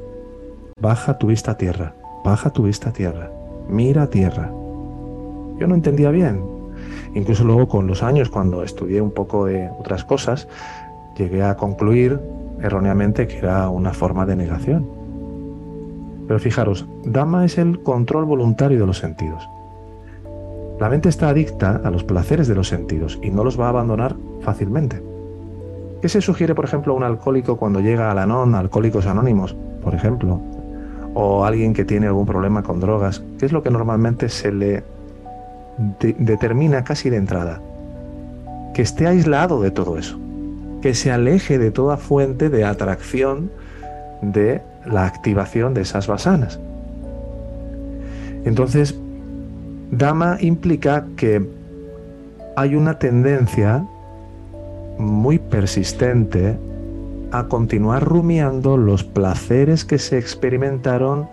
baja 0.80 1.18
tu 1.18 1.28
vista 1.28 1.52
a 1.52 1.56
tierra, 1.56 1.94
baja 2.24 2.50
tu 2.50 2.64
vista 2.64 2.90
a 2.90 2.92
tierra, 2.92 3.30
mira 3.68 4.04
a 4.04 4.10
tierra. 4.10 4.50
Yo 5.58 5.66
no 5.66 5.74
entendía 5.74 6.10
bien. 6.10 6.42
Incluso 7.14 7.44
luego 7.44 7.68
con 7.68 7.86
los 7.86 8.02
años, 8.02 8.30
cuando 8.30 8.62
estudié 8.62 9.00
un 9.00 9.10
poco 9.10 9.46
de 9.46 9.68
otras 9.78 10.04
cosas, 10.04 10.48
llegué 11.16 11.42
a 11.42 11.56
concluir 11.56 12.20
erróneamente 12.62 13.26
que 13.26 13.38
era 13.38 13.68
una 13.68 13.92
forma 13.92 14.26
de 14.26 14.36
negación. 14.36 14.86
Pero 16.26 16.38
fijaros, 16.38 16.86
Dama 17.04 17.44
es 17.44 17.58
el 17.58 17.82
control 17.82 18.24
voluntario 18.24 18.78
de 18.78 18.86
los 18.86 18.98
sentidos. 18.98 19.48
La 20.78 20.88
mente 20.88 21.08
está 21.08 21.28
adicta 21.28 21.80
a 21.84 21.90
los 21.90 22.04
placeres 22.04 22.48
de 22.48 22.54
los 22.54 22.68
sentidos 22.68 23.18
y 23.22 23.30
no 23.30 23.44
los 23.44 23.60
va 23.60 23.66
a 23.66 23.70
abandonar 23.70 24.16
fácilmente. 24.40 25.02
¿Qué 26.00 26.08
se 26.08 26.22
sugiere, 26.22 26.54
por 26.54 26.64
ejemplo, 26.64 26.94
a 26.94 26.96
un 26.96 27.02
alcohólico 27.02 27.56
cuando 27.56 27.80
llega 27.80 28.10
a 28.10 28.14
la 28.14 28.22
alcohólicos 28.22 29.06
anónimos, 29.06 29.54
por 29.82 29.94
ejemplo? 29.94 30.40
O 31.12 31.44
alguien 31.44 31.74
que 31.74 31.84
tiene 31.84 32.06
algún 32.06 32.24
problema 32.24 32.62
con 32.62 32.80
drogas. 32.80 33.22
¿Qué 33.38 33.44
es 33.44 33.52
lo 33.52 33.62
que 33.62 33.70
normalmente 33.70 34.28
se 34.28 34.52
le 34.52 34.82
determina 36.00 36.84
casi 36.84 37.10
de 37.10 37.16
entrada? 37.16 37.60
Que 38.72 38.82
esté 38.82 39.06
aislado 39.06 39.60
de 39.60 39.70
todo 39.70 39.98
eso. 39.98 40.18
Que 40.82 40.94
se 40.94 41.10
aleje 41.10 41.58
de 41.58 41.70
toda 41.70 41.96
fuente 41.96 42.48
de 42.48 42.64
atracción 42.64 43.50
de 44.22 44.62
la 44.86 45.06
activación 45.06 45.74
de 45.74 45.82
esas 45.82 46.06
basanas. 46.06 46.58
Entonces, 48.44 48.98
Dama 49.90 50.38
implica 50.40 51.04
que 51.16 51.44
hay 52.56 52.76
una 52.76 52.98
tendencia 52.98 53.84
muy 54.98 55.38
persistente 55.38 56.56
a 57.32 57.44
continuar 57.44 58.04
rumiando 58.04 58.76
los 58.76 59.04
placeres 59.04 59.84
que 59.84 59.98
se 59.98 60.18
experimentaron 60.18 61.28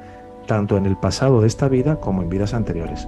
tanto 0.48 0.78
en 0.78 0.86
el 0.86 0.96
pasado 0.98 1.42
de 1.42 1.48
esta 1.48 1.68
vida 1.68 1.98
como 1.98 2.22
en 2.22 2.30
vidas 2.30 2.54
anteriores. 2.54 3.08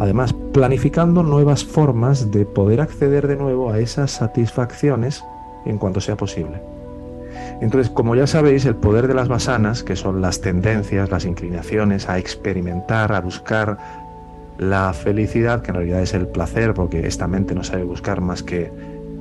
Además, 0.00 0.32
planificando 0.54 1.22
nuevas 1.22 1.62
formas 1.62 2.30
de 2.30 2.46
poder 2.46 2.80
acceder 2.80 3.28
de 3.28 3.36
nuevo 3.36 3.70
a 3.70 3.80
esas 3.80 4.10
satisfacciones 4.10 5.22
en 5.66 5.76
cuanto 5.76 6.00
sea 6.00 6.16
posible. 6.16 6.62
Entonces, 7.60 7.92
como 7.92 8.16
ya 8.16 8.26
sabéis, 8.26 8.64
el 8.64 8.76
poder 8.76 9.08
de 9.08 9.12
las 9.12 9.28
basanas, 9.28 9.82
que 9.82 9.96
son 9.96 10.22
las 10.22 10.40
tendencias, 10.40 11.10
las 11.10 11.26
inclinaciones 11.26 12.08
a 12.08 12.16
experimentar, 12.16 13.12
a 13.12 13.20
buscar 13.20 13.76
la 14.56 14.90
felicidad, 14.94 15.60
que 15.60 15.70
en 15.70 15.74
realidad 15.74 16.00
es 16.00 16.14
el 16.14 16.28
placer, 16.28 16.72
porque 16.72 17.06
esta 17.06 17.28
mente 17.28 17.54
no 17.54 17.62
sabe 17.62 17.84
buscar 17.84 18.22
más 18.22 18.42
que 18.42 18.72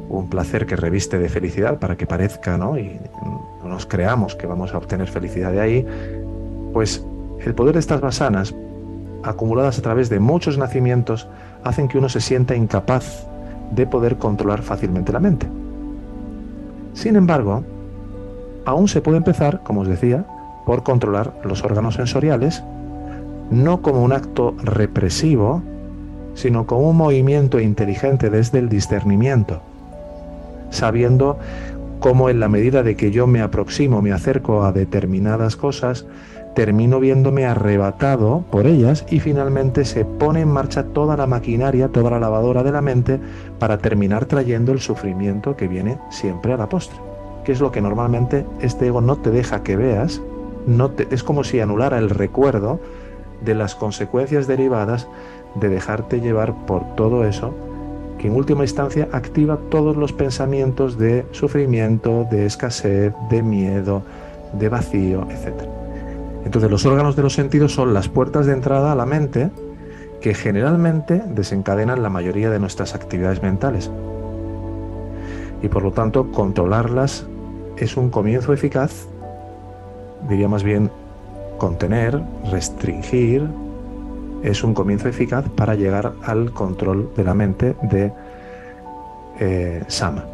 un 0.08 0.30
placer 0.30 0.66
que 0.66 0.78
reviste 0.78 1.20
de 1.20 1.28
felicidad 1.28 1.78
para 1.78 1.98
que 1.98 2.08
parezca, 2.08 2.58
¿no? 2.58 2.80
Y 2.80 2.98
nos 3.66 3.86
creamos 3.86 4.34
que 4.34 4.48
vamos 4.48 4.74
a 4.74 4.78
obtener 4.78 5.10
felicidad 5.10 5.52
de 5.52 5.60
ahí, 5.60 5.88
pues 6.72 7.06
el 7.46 7.54
poder 7.54 7.74
de 7.74 7.80
estas 7.82 8.00
basanas, 8.00 8.56
acumuladas 9.24 9.80
a 9.80 9.82
través 9.82 10.10
de 10.10 10.20
muchos 10.20 10.58
nacimientos, 10.58 11.28
hacen 11.64 11.88
que 11.88 11.98
uno 11.98 12.10
se 12.10 12.22
sienta 12.22 12.56
incapaz 12.56 13.28
de 13.72 13.86
poder 13.86 14.18
controlar 14.18 14.62
fácilmente 14.62 15.12
la 15.12 15.20
mente. 15.20 15.48
Sin 16.94 17.16
embargo, 17.16 17.64
aún 18.66 18.88
se 18.88 19.02
puede 19.02 19.18
empezar, 19.18 19.62
como 19.64 19.82
os 19.82 19.88
decía, 19.88 20.26
por 20.66 20.84
controlar 20.84 21.34
los 21.44 21.64
órganos 21.64 21.96
sensoriales, 21.96 22.64
no 23.52 23.82
como 23.82 24.04
un 24.04 24.14
acto 24.14 24.56
represivo, 24.64 25.62
sino 26.34 26.66
como 26.66 26.90
un 26.90 26.98
movimiento 26.98 27.60
inteligente 27.60 28.30
desde 28.30 28.60
el 28.60 28.70
discernimiento 28.70 29.62
sabiendo 30.70 31.38
cómo 32.00 32.30
en 32.30 32.40
la 32.40 32.48
medida 32.48 32.84
de 32.84 32.96
que 32.96 33.12
yo 33.12 33.28
me 33.28 33.42
aproximo, 33.42 34.02
me 34.02 34.12
acerco 34.12 34.64
a 34.64 34.72
determinadas 34.72 35.56
cosas, 35.56 36.06
termino 36.56 37.00
viéndome 37.00 37.46
arrebatado 37.46 38.44
por 38.50 38.68
ellas 38.68 39.06
y 39.10 39.20
finalmente 39.20 39.86
se 39.86 40.06
pone 40.06 40.42
en 40.42 40.50
marcha 40.50 40.84
toda 40.86 41.16
la 41.16 41.28
maquinaria, 41.28 41.90
toda 41.90 42.12
la 42.12 42.20
lavadora 42.20 42.64
de 42.64 42.72
la 42.72 42.82
mente 42.82 43.20
para 43.60 43.78
terminar 43.78 44.26
trayendo 44.26 44.72
el 44.72 44.80
sufrimiento 44.80 45.56
que 45.56 45.68
viene 45.68 46.00
siempre 46.10 46.54
a 46.54 46.58
la 46.58 46.68
postre, 46.68 47.00
que 47.44 47.52
es 47.52 47.62
lo 47.62 47.72
que 47.72 47.82
normalmente 47.82 48.46
este 48.62 48.88
ego 48.88 49.02
no 49.02 49.18
te 49.18 49.32
deja 49.32 49.64
que 49.64 49.76
veas, 49.76 50.22
no 50.66 50.92
te, 50.92 51.08
es 51.14 51.24
como 51.24 51.44
si 51.44 51.60
anulara 51.60 51.98
el 51.98 52.10
recuerdo 52.10 52.80
de 53.42 53.56
las 53.56 53.76
consecuencias 53.76 54.48
derivadas 54.48 55.08
de 55.56 55.70
dejarte 55.70 56.20
llevar 56.20 56.54
por 56.66 56.96
todo 56.96 57.26
eso 57.26 57.54
que 58.20 58.28
en 58.28 58.36
última 58.36 58.64
instancia 58.64 59.08
activa 59.14 59.58
todos 59.70 59.96
los 59.96 60.12
pensamientos 60.12 60.98
de 60.98 61.26
sufrimiento, 61.32 62.28
de 62.30 62.46
escasez, 62.46 63.14
de 63.30 63.42
miedo, 63.42 64.04
de 64.54 64.68
vacío, 64.68 65.26
etc. 65.32 65.79
Entonces 66.50 66.72
los 66.72 66.84
órganos 66.88 67.16
de 67.16 67.22
los 67.22 67.34
sentidos 67.34 67.76
son 67.76 67.94
las 67.94 68.10
puertas 68.10 68.48
de 68.48 68.54
entrada 68.54 68.92
a 68.92 68.96
la 68.96 69.06
mente 69.06 69.52
que 70.20 70.34
generalmente 70.34 71.22
desencadenan 71.28 72.02
la 72.02 72.10
mayoría 72.10 72.50
de 72.50 72.58
nuestras 72.58 72.96
actividades 72.96 73.44
mentales. 73.44 73.92
Y 75.62 75.68
por 75.68 75.84
lo 75.84 75.92
tanto 75.92 76.32
controlarlas 76.32 77.28
es 77.78 77.98
un 77.98 78.10
comienzo 78.10 78.52
eficaz, 78.52 79.06
diría 80.28 80.48
más 80.48 80.64
bien 80.64 80.90
contener, 81.60 82.20
restringir, 82.50 83.48
es 84.42 84.64
un 84.64 84.74
comienzo 84.74 85.08
eficaz 85.08 85.48
para 85.50 85.76
llegar 85.76 86.14
al 86.24 86.52
control 86.52 87.12
de 87.16 87.24
la 87.26 87.36
mente 87.36 87.76
de 87.84 88.12
eh, 89.40 89.84
Sama. 89.86 90.26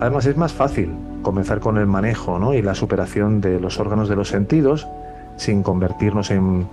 Además 0.00 0.24
es 0.24 0.38
más 0.38 0.54
fácil 0.54 0.94
comenzar 1.26 1.58
con 1.58 1.76
el 1.76 1.86
manejo 1.86 2.38
¿no? 2.38 2.54
y 2.54 2.62
la 2.62 2.76
superación 2.76 3.40
de 3.40 3.58
los 3.58 3.80
órganos 3.80 4.08
de 4.08 4.14
los 4.14 4.28
sentidos 4.28 4.86
sin 5.36 5.64
convertirnos 5.64 6.30
en 6.30 6.68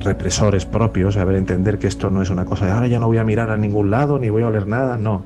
represores 0.00 0.66
propios, 0.66 1.16
a 1.16 1.24
ver, 1.24 1.36
entender 1.36 1.78
que 1.78 1.86
esto 1.86 2.10
no 2.10 2.20
es 2.20 2.30
una 2.30 2.44
cosa 2.44 2.66
de 2.66 2.72
ahora 2.72 2.88
ya 2.88 2.98
no 2.98 3.06
voy 3.06 3.18
a 3.18 3.24
mirar 3.24 3.50
a 3.50 3.56
ningún 3.56 3.88
lado 3.88 4.18
ni 4.18 4.28
voy 4.28 4.42
a 4.42 4.48
oler 4.48 4.66
nada, 4.66 4.96
no. 4.96 5.22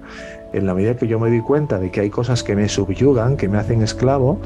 En 0.52 0.66
la 0.66 0.74
medida 0.74 0.94
que 0.94 1.08
yo 1.08 1.18
me 1.18 1.30
doy 1.30 1.40
cuenta 1.40 1.78
de 1.78 1.90
que 1.90 2.00
hay 2.00 2.10
cosas 2.10 2.42
que 2.42 2.54
me 2.54 2.68
subyugan, 2.68 3.38
que 3.38 3.48
me 3.48 3.56
hacen 3.56 3.80
esclavo, 3.80 4.38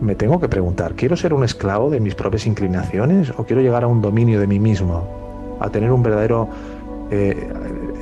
me 0.00 0.14
tengo 0.14 0.38
que 0.38 0.48
preguntar, 0.48 0.94
¿quiero 0.94 1.16
ser 1.16 1.34
un 1.34 1.42
esclavo 1.42 1.90
de 1.90 1.98
mis 1.98 2.14
propias 2.14 2.46
inclinaciones 2.46 3.32
o 3.36 3.44
quiero 3.44 3.60
llegar 3.60 3.82
a 3.82 3.88
un 3.88 4.00
dominio 4.00 4.38
de 4.38 4.46
mí 4.46 4.60
mismo? 4.60 5.58
A 5.58 5.68
tener 5.70 5.90
un 5.90 6.04
verdadero 6.04 6.48
eh, 7.10 7.48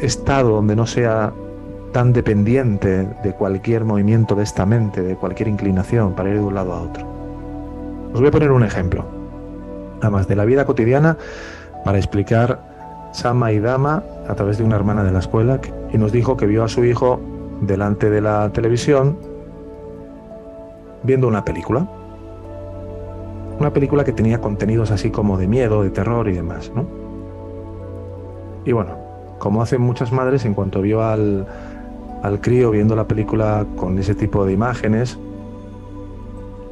estado 0.02 0.50
donde 0.50 0.76
no 0.76 0.87
sea 0.87 1.33
tan 1.92 2.12
dependiente 2.12 3.09
de 3.23 3.33
cualquier 3.33 3.85
movimiento 3.85 4.35
de 4.35 4.42
esta 4.42 4.66
mente, 4.66 5.02
de 5.02 5.16
cualquier 5.16 5.49
inclinación 5.49 6.14
para 6.14 6.30
ir 6.30 6.37
de 6.37 6.45
un 6.45 6.54
lado 6.54 6.73
a 6.73 6.83
otro. 6.83 7.07
Os 8.12 8.21
voy 8.21 8.28
a 8.28 8.30
poner 8.30 8.50
un 8.50 8.64
ejemplo, 8.64 9.04
además 10.00 10.28
de 10.28 10.37
la 10.37 10.45
vida 10.45 10.64
cotidiana, 10.64 11.16
para 11.85 11.99
explicar 11.99 12.61
Sama 13.12 13.52
y 13.52 13.61
Dama 13.61 14.02
a 14.28 14.35
través 14.35 14.59
de 14.59 14.64
una 14.64 14.76
hermana 14.76 15.04
de 15.04 15.12
la 15.12 15.21
escuela 15.21 15.61
que 15.61 15.99
nos 15.99 16.12
dijo 16.12 16.37
que 16.37 16.47
vio 16.47 16.64
a 16.64 16.68
su 16.68 16.85
hijo 16.85 17.21
delante 17.62 18.11
de 18.11 18.21
la 18.21 18.50
televisión 18.50 19.18
viendo 21.02 21.28
una 21.28 21.45
película. 21.45 21.87
Una 23.59 23.73
película 23.73 24.04
que 24.04 24.12
tenía 24.12 24.40
contenidos 24.40 24.90
así 24.90 25.11
como 25.11 25.37
de 25.37 25.49
miedo, 25.49 25.83
de 25.83 25.90
terror 25.90 26.28
y 26.28 26.33
demás, 26.33 26.71
¿no? 26.75 26.87
Y 28.64 28.73
bueno, 28.73 28.97
como 29.38 29.62
hacen 29.62 29.80
muchas 29.80 30.12
madres, 30.12 30.45
en 30.45 30.54
cuanto 30.54 30.83
vio 30.83 31.02
al, 31.02 31.47
al 32.22 32.40
crío 32.40 32.70
viendo 32.70 32.96
la 32.96 33.06
película 33.06 33.66
con 33.76 33.98
ese 33.98 34.14
tipo 34.14 34.44
de 34.44 34.52
imágenes, 34.52 35.18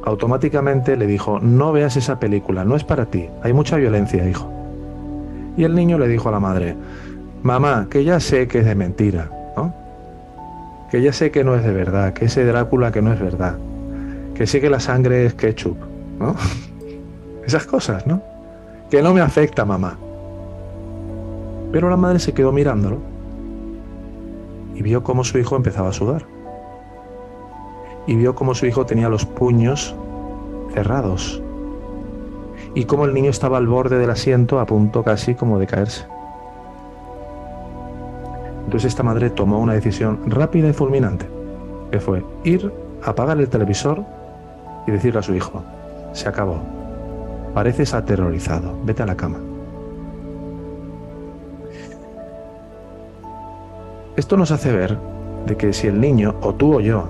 automáticamente 0.03 0.95
le 0.95 1.07
dijo, 1.07 1.39
no 1.39 1.71
veas 1.71 1.97
esa 1.97 2.19
película, 2.19 2.63
no 2.63 2.75
es 2.75 2.83
para 2.83 3.05
ti, 3.05 3.29
hay 3.43 3.53
mucha 3.53 3.77
violencia, 3.77 4.27
hijo. 4.27 4.51
Y 5.57 5.63
el 5.63 5.75
niño 5.75 5.97
le 5.97 6.07
dijo 6.07 6.29
a 6.29 6.31
la 6.31 6.39
madre, 6.39 6.75
mamá, 7.43 7.87
que 7.89 8.03
ya 8.03 8.19
sé 8.19 8.47
que 8.47 8.59
es 8.59 8.65
de 8.65 8.75
mentira, 8.75 9.29
¿no? 9.55 9.73
Que 10.91 11.01
ya 11.01 11.11
sé 11.11 11.31
que 11.31 11.43
no 11.43 11.55
es 11.55 11.63
de 11.63 11.73
verdad, 11.73 12.13
que 12.13 12.25
ese 12.25 12.45
Drácula 12.45 12.91
que 12.91 13.01
no 13.01 13.11
es 13.11 13.19
verdad 13.19 13.57
que 14.37 14.45
sí 14.45 14.61
que 14.61 14.69
la 14.69 14.79
sangre 14.79 15.25
es 15.25 15.33
ketchup, 15.33 15.77
¿no? 16.19 16.35
Esas 17.45 17.65
cosas, 17.65 18.05
¿no? 18.05 18.21
Que 18.89 19.01
no 19.01 19.13
me 19.13 19.21
afecta, 19.21 19.65
mamá. 19.65 19.97
Pero 21.71 21.89
la 21.89 21.97
madre 21.97 22.19
se 22.19 22.33
quedó 22.33 22.51
mirándolo 22.51 22.99
y 24.77 24.83
vio 24.83 25.03
cómo 25.03 25.23
su 25.23 25.39
hijo 25.39 25.55
empezaba 25.55 25.89
a 25.89 25.93
sudar. 25.93 26.25
Y 28.05 28.15
vio 28.15 28.35
cómo 28.35 28.53
su 28.53 28.67
hijo 28.67 28.85
tenía 28.85 29.09
los 29.09 29.25
puños 29.25 29.95
cerrados. 30.73 31.41
Y 32.75 32.85
cómo 32.85 33.05
el 33.05 33.13
niño 33.15 33.31
estaba 33.31 33.57
al 33.57 33.65
borde 33.65 33.97
del 33.97 34.11
asiento 34.11 34.59
a 34.59 34.67
punto 34.67 35.03
casi 35.03 35.33
como 35.33 35.57
de 35.57 35.65
caerse. 35.65 36.05
Entonces 38.65 38.91
esta 38.91 39.01
madre 39.01 39.31
tomó 39.31 39.59
una 39.59 39.73
decisión 39.73 40.19
rápida 40.27 40.69
y 40.69 40.73
fulminante, 40.73 41.27
que 41.89 41.99
fue 41.99 42.23
ir, 42.43 42.71
apagar 43.03 43.39
el 43.39 43.49
televisor 43.49 44.03
y 44.85 44.91
decirle 44.91 45.21
a 45.21 45.23
su 45.23 45.33
hijo, 45.33 45.63
se 46.11 46.27
acabó, 46.27 46.59
pareces 47.53 47.93
aterrorizado, 47.93 48.77
vete 48.83 49.03
a 49.03 49.05
la 49.05 49.15
cama. 49.15 49.46
Esto 54.17 54.35
nos 54.35 54.49
hace 54.49 54.71
ver 54.71 54.97
de 55.45 55.57
que 55.57 55.73
si 55.73 55.85
el 55.85 56.01
niño, 56.01 56.33
o 56.41 56.55
tú 56.55 56.73
o 56.73 56.79
yo, 56.79 57.07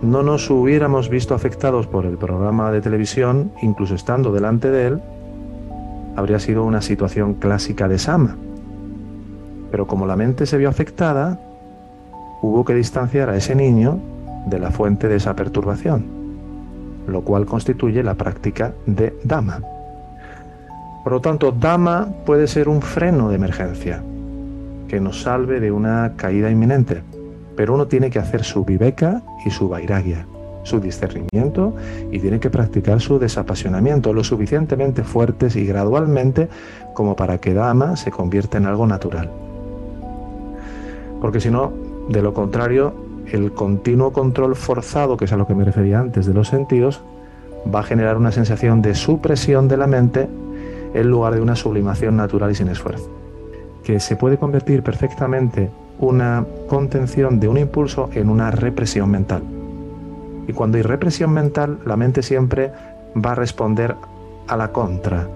no 0.00 0.22
nos 0.22 0.48
hubiéramos 0.48 1.10
visto 1.10 1.34
afectados 1.34 1.86
por 1.86 2.06
el 2.06 2.16
programa 2.16 2.72
de 2.72 2.80
televisión, 2.80 3.52
incluso 3.60 3.94
estando 3.94 4.32
delante 4.32 4.70
de 4.70 4.86
él, 4.86 5.02
habría 6.16 6.38
sido 6.38 6.64
una 6.64 6.80
situación 6.80 7.34
clásica 7.34 7.88
de 7.88 7.98
Sama. 7.98 8.36
Pero 9.70 9.86
como 9.86 10.06
la 10.06 10.16
mente 10.16 10.46
se 10.46 10.56
vio 10.56 10.70
afectada, 10.70 11.38
hubo 12.40 12.64
que 12.64 12.74
distanciar 12.74 13.28
a 13.28 13.36
ese 13.36 13.54
niño 13.54 13.98
de 14.46 14.60
la 14.60 14.70
fuente 14.70 15.08
de 15.08 15.16
esa 15.16 15.36
perturbación, 15.36 16.06
lo 17.06 17.20
cual 17.20 17.44
constituye 17.44 18.02
la 18.02 18.14
práctica 18.14 18.72
de 18.86 19.14
Dama. 19.24 19.60
Por 21.04 21.12
lo 21.12 21.20
tanto, 21.20 21.52
Dama 21.52 22.08
puede 22.24 22.46
ser 22.46 22.70
un 22.70 22.80
freno 22.80 23.28
de 23.28 23.34
emergencia, 23.36 24.02
que 24.88 25.00
nos 25.00 25.22
salve 25.22 25.60
de 25.60 25.70
una 25.70 26.14
caída 26.16 26.50
inminente. 26.50 27.02
Pero 27.56 27.74
uno 27.74 27.86
tiene 27.86 28.10
que 28.10 28.18
hacer 28.18 28.44
su 28.44 28.64
viveka 28.64 29.22
y 29.44 29.50
su 29.50 29.68
vairagya, 29.68 30.26
su 30.62 30.80
discernimiento 30.80 31.74
y 32.10 32.18
tiene 32.18 32.40
que 32.40 32.50
practicar 32.50 33.00
su 33.00 33.18
desapasionamiento 33.18 34.12
lo 34.12 34.24
suficientemente 34.24 35.02
fuertes 35.02 35.56
y 35.56 35.66
gradualmente 35.66 36.48
como 36.94 37.16
para 37.16 37.38
que 37.38 37.54
Dhamma 37.54 37.96
se 37.96 38.10
convierta 38.10 38.58
en 38.58 38.66
algo 38.66 38.86
natural. 38.86 39.30
Porque 41.20 41.40
si 41.40 41.50
no, 41.50 41.72
de 42.08 42.22
lo 42.22 42.34
contrario, 42.34 42.94
el 43.30 43.52
continuo 43.52 44.12
control 44.12 44.56
forzado, 44.56 45.16
que 45.16 45.26
es 45.26 45.32
a 45.32 45.36
lo 45.36 45.46
que 45.46 45.54
me 45.54 45.64
refería 45.64 46.00
antes 46.00 46.26
de 46.26 46.34
los 46.34 46.48
sentidos, 46.48 47.00
va 47.72 47.80
a 47.80 47.84
generar 47.84 48.16
una 48.16 48.32
sensación 48.32 48.82
de 48.82 48.94
supresión 48.94 49.68
de 49.68 49.76
la 49.76 49.86
mente 49.86 50.28
en 50.94 51.08
lugar 51.08 51.34
de 51.34 51.40
una 51.40 51.54
sublimación 51.54 52.16
natural 52.16 52.50
y 52.50 52.54
sin 52.54 52.68
esfuerzo 52.68 53.21
que 53.84 54.00
se 54.00 54.16
puede 54.16 54.38
convertir 54.38 54.82
perfectamente 54.82 55.70
una 55.98 56.44
contención 56.68 57.40
de 57.40 57.48
un 57.48 57.58
impulso 57.58 58.10
en 58.12 58.28
una 58.28 58.50
represión 58.50 59.10
mental. 59.10 59.42
Y 60.48 60.52
cuando 60.52 60.76
hay 60.76 60.82
represión 60.82 61.32
mental, 61.32 61.78
la 61.86 61.96
mente 61.96 62.22
siempre 62.22 62.72
va 63.14 63.32
a 63.32 63.36
responder 63.36 63.94
a 64.48 64.56
la 64.56 64.72
contra, 64.72 65.28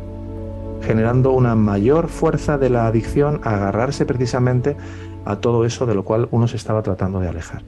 generando 0.82 1.32
una 1.32 1.54
mayor 1.54 2.08
fuerza 2.08 2.58
de 2.58 2.70
la 2.70 2.86
adicción 2.86 3.40
a 3.44 3.54
agarrarse 3.54 4.06
precisamente 4.06 4.76
a 5.24 5.36
todo 5.36 5.64
eso 5.64 5.86
de 5.86 5.94
lo 5.94 6.04
cual 6.04 6.28
uno 6.30 6.48
se 6.48 6.56
estaba 6.56 6.82
tratando 6.82 7.20
de 7.20 7.28
alejar. 7.28 7.62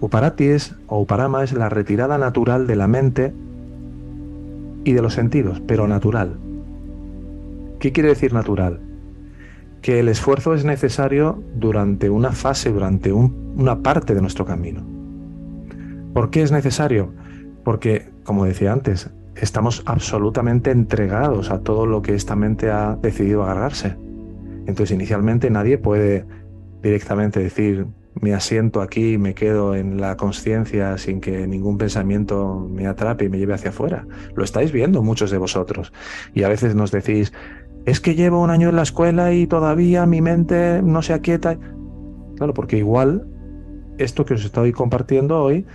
Uparati 0.00 0.46
es, 0.46 0.74
o 0.86 1.00
Uparama 1.00 1.42
es 1.42 1.52
la 1.52 1.68
retirada 1.68 2.18
natural 2.18 2.66
de 2.66 2.76
la 2.76 2.86
mente 2.86 3.34
y 4.84 4.92
de 4.92 5.02
los 5.02 5.14
sentidos, 5.14 5.60
pero 5.66 5.88
natural. 5.88 6.38
¿Qué 7.78 7.92
quiere 7.92 8.08
decir 8.08 8.32
natural? 8.32 8.80
Que 9.82 10.00
el 10.00 10.08
esfuerzo 10.08 10.54
es 10.54 10.64
necesario 10.64 11.42
durante 11.54 12.10
una 12.10 12.32
fase, 12.32 12.72
durante 12.72 13.12
una 13.12 13.82
parte 13.82 14.14
de 14.14 14.20
nuestro 14.20 14.44
camino. 14.44 14.82
¿Por 16.12 16.30
qué 16.30 16.42
es 16.42 16.50
necesario? 16.50 17.12
Porque, 17.64 18.10
como 18.24 18.44
decía 18.44 18.72
antes, 18.72 19.10
estamos 19.36 19.82
absolutamente 19.86 20.70
entregados 20.70 21.50
a 21.50 21.60
todo 21.60 21.86
lo 21.86 22.02
que 22.02 22.14
esta 22.14 22.34
mente 22.34 22.70
ha 22.70 22.96
decidido 23.00 23.44
agarrarse. 23.44 23.96
Entonces, 24.66 24.90
inicialmente 24.90 25.50
nadie 25.50 25.78
puede 25.78 26.24
directamente 26.82 27.40
decir, 27.40 27.86
me 28.20 28.34
asiento 28.34 28.80
aquí 28.80 29.14
y 29.14 29.18
me 29.18 29.34
quedo 29.34 29.74
en 29.74 30.00
la 30.00 30.16
conciencia 30.16 30.98
sin 30.98 31.20
que 31.20 31.46
ningún 31.46 31.78
pensamiento 31.78 32.68
me 32.70 32.86
atrape 32.86 33.26
y 33.26 33.28
me 33.28 33.38
lleve 33.38 33.54
hacia 33.54 33.70
afuera. 33.70 34.06
Lo 34.34 34.44
estáis 34.44 34.72
viendo 34.72 35.02
muchos 35.02 35.30
de 35.30 35.38
vosotros. 35.38 35.92
Y 36.34 36.42
a 36.42 36.48
veces 36.48 36.74
nos 36.74 36.90
decís, 36.90 37.32
es 37.86 38.00
que 38.00 38.14
llevo 38.14 38.42
un 38.42 38.50
año 38.50 38.70
en 38.70 38.76
la 38.76 38.82
escuela 38.82 39.32
y 39.32 39.46
todavía 39.46 40.04
mi 40.06 40.20
mente 40.20 40.82
no 40.82 41.02
se 41.02 41.12
aquieta. 41.12 41.58
Claro, 42.36 42.54
porque 42.54 42.78
igual 42.78 43.26
esto 43.98 44.24
que 44.24 44.34
os 44.34 44.44
estoy 44.44 44.72
compartiendo 44.72 45.40
hoy, 45.42 45.66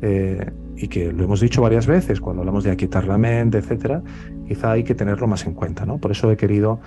eh, 0.00 0.50
y 0.76 0.88
que 0.88 1.12
lo 1.12 1.24
hemos 1.24 1.40
dicho 1.40 1.60
varias 1.60 1.86
veces 1.86 2.20
cuando 2.20 2.42
hablamos 2.42 2.64
de 2.64 2.70
aquietar 2.70 3.06
la 3.06 3.18
mente, 3.18 3.58
etcétera, 3.58 4.02
quizá 4.46 4.72
hay 4.72 4.84
que 4.84 4.94
tenerlo 4.94 5.26
más 5.26 5.44
en 5.46 5.54
cuenta, 5.54 5.84
¿no? 5.84 5.98
Por 5.98 6.12
eso 6.12 6.30
he 6.30 6.36
querido 6.36 6.80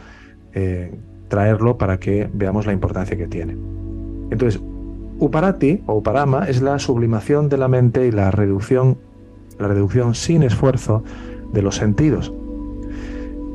eh, 0.54 0.95
traerlo 1.27 1.77
para 1.77 1.99
que 1.99 2.30
veamos 2.34 2.65
la 2.65 2.73
importancia 2.73 3.17
que 3.17 3.27
tiene. 3.27 3.58
Entonces, 4.32 4.62
Uparati 5.21 5.84
o 5.86 5.93
Uparama 5.93 6.45
es 6.45 6.63
la 6.63 6.79
sublimación 6.79 7.47
de 7.47 7.60
la 7.60 7.67
mente 7.67 8.07
y 8.07 8.12
la 8.12 8.31
reducción, 8.31 8.97
la 9.60 9.67
reducción 9.67 10.15
sin 10.15 10.41
esfuerzo 10.41 11.03
de 11.53 11.62
los 11.62 11.75
sentidos, 11.75 12.34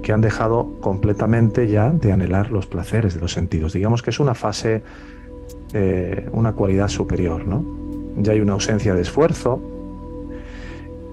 que 0.04 0.12
han 0.12 0.20
dejado 0.20 0.78
completamente 0.80 1.66
ya 1.66 1.90
de 1.90 2.12
anhelar 2.12 2.52
los 2.52 2.68
placeres 2.68 3.14
de 3.14 3.20
los 3.20 3.32
sentidos. 3.32 3.72
Digamos 3.72 4.00
que 4.02 4.10
es 4.10 4.20
una 4.20 4.36
fase, 4.36 4.84
eh, 5.72 6.28
una 6.30 6.52
cualidad 6.52 6.86
superior, 6.86 7.44
¿no? 7.44 7.64
Ya 8.16 8.32
hay 8.32 8.40
una 8.40 8.52
ausencia 8.52 8.94
de 8.94 9.02
esfuerzo 9.02 9.60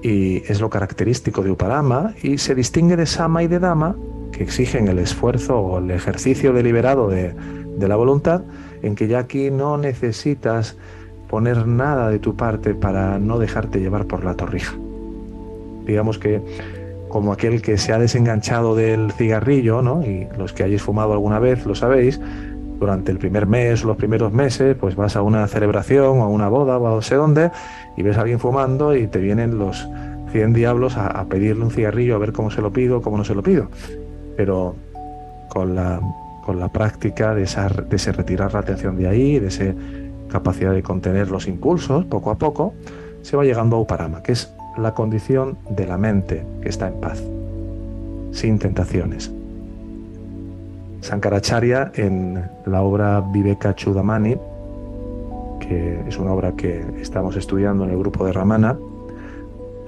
y 0.03 0.43
es 0.45 0.61
lo 0.61 0.69
característico 0.69 1.41
de 1.41 1.49
Uparama 1.49 2.13
y 2.21 2.37
se 2.37 2.53
distingue 2.53 2.95
de 2.95 3.07
Sama 3.07 3.41
y 3.41 3.47
de 3.47 3.57
Dama, 3.57 3.95
que 4.31 4.43
exigen 4.43 4.87
el 4.87 4.99
esfuerzo 4.99 5.57
o 5.57 5.79
el 5.79 5.89
ejercicio 5.89 6.53
deliberado 6.53 7.09
de, 7.09 7.33
de 7.77 7.87
la 7.87 7.95
voluntad, 7.95 8.41
en 8.81 8.95
que 8.95 9.07
ya 9.07 9.19
aquí 9.19 9.49
no 9.51 9.77
necesitas 9.77 10.75
poner 11.29 11.65
nada 11.65 12.09
de 12.09 12.19
tu 12.19 12.35
parte 12.35 12.75
para 12.75 13.17
no 13.17 13.39
dejarte 13.39 13.79
llevar 13.79 14.05
por 14.05 14.23
la 14.23 14.35
torrija. 14.35 14.75
Digamos 15.85 16.19
que 16.19 16.41
como 17.09 17.31
aquel 17.31 17.61
que 17.61 17.77
se 17.77 17.93
ha 17.93 17.99
desenganchado 17.99 18.75
del 18.75 19.11
cigarrillo, 19.11 19.81
¿no? 19.81 20.03
Y 20.03 20.27
los 20.37 20.53
que 20.53 20.63
hayáis 20.63 20.81
fumado 20.81 21.13
alguna 21.13 21.39
vez 21.39 21.65
lo 21.65 21.75
sabéis, 21.75 22.19
durante 22.79 23.11
el 23.11 23.17
primer 23.17 23.47
mes 23.47 23.83
o 23.83 23.87
los 23.87 23.97
primeros 23.97 24.33
meses, 24.33 24.75
pues 24.79 24.95
vas 24.95 25.15
a 25.15 25.21
una 25.21 25.47
celebración 25.47 26.19
o 26.19 26.23
a 26.23 26.27
una 26.27 26.49
boda 26.49 26.77
o 26.77 26.87
a 26.87 26.89
no 26.91 27.01
sé 27.01 27.15
dónde 27.15 27.51
y 27.95 28.03
ves 28.03 28.17
a 28.17 28.21
alguien 28.21 28.39
fumando 28.39 28.95
y 28.95 29.07
te 29.07 29.19
vienen 29.19 29.57
los 29.57 29.87
100 30.31 30.53
diablos 30.53 30.97
a, 30.97 31.07
a 31.07 31.25
pedirle 31.25 31.63
un 31.63 31.71
cigarrillo 31.71 32.15
a 32.15 32.17
ver 32.17 32.33
cómo 32.33 32.51
se 32.51 32.61
lo 32.61 32.73
pido, 32.73 33.01
cómo 33.01 33.17
no 33.17 33.23
se 33.23 33.35
lo 33.35 33.43
pido. 33.43 33.69
Pero 34.35 34.75
con 35.49 35.75
la 35.75 36.01
con 36.45 36.59
la 36.59 36.69
práctica 36.69 37.33
de, 37.33 37.43
ese 37.43 38.11
retirar 38.11 38.53
la 38.53 38.59
atención 38.59 38.97
de 38.97 39.07
ahí, 39.07 39.39
de 39.39 39.47
esa 39.47 39.73
capacidad 40.29 40.73
de 40.73 40.83
contener 40.83 41.31
los 41.31 41.47
impulsos, 41.47 42.05
poco 42.05 42.31
a 42.31 42.35
poco, 42.35 42.73
se 43.21 43.37
va 43.37 43.43
llegando 43.43 43.77
a 43.77 43.79
Uparama, 43.79 44.21
que 44.21 44.33
es 44.33 44.53
la 44.77 44.93
condición 44.93 45.57
de 45.69 45.87
la 45.87 45.97
mente 45.97 46.45
que 46.61 46.69
está 46.69 46.87
en 46.87 46.99
paz, 46.99 47.23
sin 48.31 48.59
tentaciones. 48.59 49.31
Sankaracharya 51.01 51.91
en 51.95 52.43
la 52.65 52.81
obra 52.81 53.21
Viveka 53.21 53.75
Chudamani, 53.75 54.35
que 55.59 55.99
es 56.07 56.17
una 56.17 56.33
obra 56.33 56.53
que 56.53 56.83
estamos 56.99 57.35
estudiando 57.35 57.83
en 57.85 57.91
el 57.91 57.97
grupo 57.97 58.25
de 58.25 58.33
Ramana, 58.33 58.77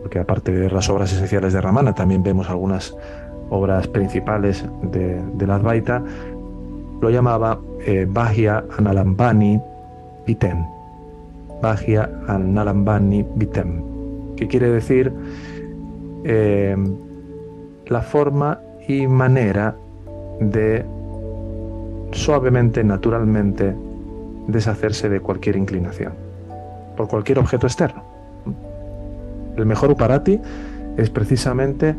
porque 0.01 0.19
aparte 0.19 0.51
de 0.51 0.69
las 0.69 0.89
obras 0.89 1.11
esenciales 1.11 1.53
de 1.53 1.61
Ramana, 1.61 1.95
también 1.95 2.21
vemos 2.21 2.49
algunas 2.49 2.95
obras 3.49 3.87
principales 3.87 4.65
de, 4.83 5.21
de 5.33 5.47
la 5.47 5.55
Advaita, 5.55 6.03
lo 7.05 7.11
llamaba 7.11 7.59
eh, 7.85 8.07
Analambani 8.79 9.61
Vitem. 10.25 10.65
Bahia 11.61 12.09
Analambani 12.27 13.23
Vitem, 13.35 14.35
que 14.35 14.47
quiere 14.47 14.71
decir 14.71 15.13
eh, 16.23 16.75
la 17.85 18.01
forma 18.01 18.59
y 18.87 19.05
manera 19.05 19.75
de 20.39 20.83
suavemente, 22.11 22.83
naturalmente, 22.83 23.75
deshacerse 24.47 25.07
de 25.07 25.19
cualquier 25.19 25.57
inclinación, 25.57 26.13
por 26.97 27.07
cualquier 27.07 27.37
objeto 27.37 27.67
externo. 27.67 28.01
El 29.55 29.67
mejor 29.67 29.91
uparati 29.91 30.41
es 30.97 31.11
precisamente 31.11 31.93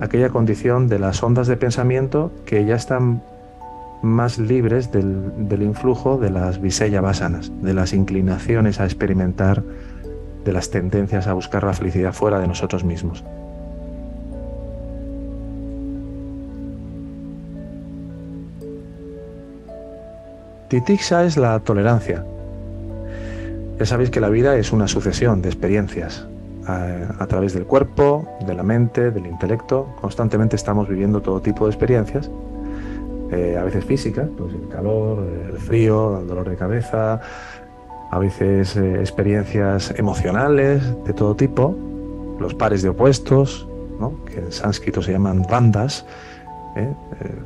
aquella 0.00 0.28
condición 0.28 0.88
de 0.88 0.98
las 0.98 1.22
ondas 1.22 1.46
de 1.46 1.56
pensamiento 1.56 2.30
que 2.44 2.66
ya 2.66 2.76
están 2.76 3.22
más 4.02 4.38
libres 4.38 4.90
del, 4.90 5.62
influjo 5.62 6.18
de 6.18 6.30
las 6.30 6.60
visella 6.60 7.00
basanas, 7.00 7.52
de 7.62 7.72
las 7.72 7.92
inclinaciones 7.92 8.80
a 8.80 8.84
experimentar, 8.84 9.62
de 10.44 10.52
las 10.52 10.70
tendencias 10.70 11.26
a 11.28 11.34
buscar 11.34 11.62
la 11.64 11.72
felicidad 11.72 12.12
fuera 12.12 12.40
de 12.40 12.48
nosotros 12.48 12.84
mismos. 12.84 13.24
Titixa 20.68 21.24
es 21.24 21.36
la 21.36 21.60
tolerancia. 21.60 22.24
Ya 23.78 23.86
sabéis 23.86 24.10
que 24.10 24.20
la 24.20 24.30
vida 24.30 24.56
es 24.56 24.72
una 24.72 24.88
sucesión 24.88 25.42
de 25.42 25.48
experiencias, 25.48 26.26
a, 26.66 27.26
través 27.26 27.52
del 27.52 27.66
cuerpo, 27.66 28.28
de 28.46 28.54
la 28.54 28.62
mente, 28.62 29.10
del 29.10 29.26
intelecto. 29.26 29.88
Constantemente 30.00 30.56
estamos 30.56 30.88
viviendo 30.88 31.20
todo 31.20 31.40
tipo 31.40 31.66
de 31.66 31.72
experiencias, 31.72 32.30
eh, 33.32 33.56
a 33.56 33.64
veces 33.64 33.84
físicas, 33.84 34.28
pues 34.36 34.52
el 34.52 34.68
calor, 34.68 35.26
el 35.50 35.58
frío, 35.58 36.20
el 36.20 36.28
dolor 36.28 36.48
de 36.50 36.56
cabeza, 36.56 37.20
a 38.10 38.18
veces 38.18 38.76
eh, 38.76 39.00
experiencias 39.00 39.94
emocionales 39.96 40.82
de 41.04 41.14
todo 41.14 41.34
tipo, 41.34 41.74
los 42.38 42.54
pares 42.54 42.82
de 42.82 42.90
opuestos, 42.90 43.66
que 44.26 44.40
en 44.40 44.52
sánscrito 44.52 45.00
se 45.00 45.12
llaman 45.12 45.42
bandas, 45.48 46.04
¿eh? 46.76 46.92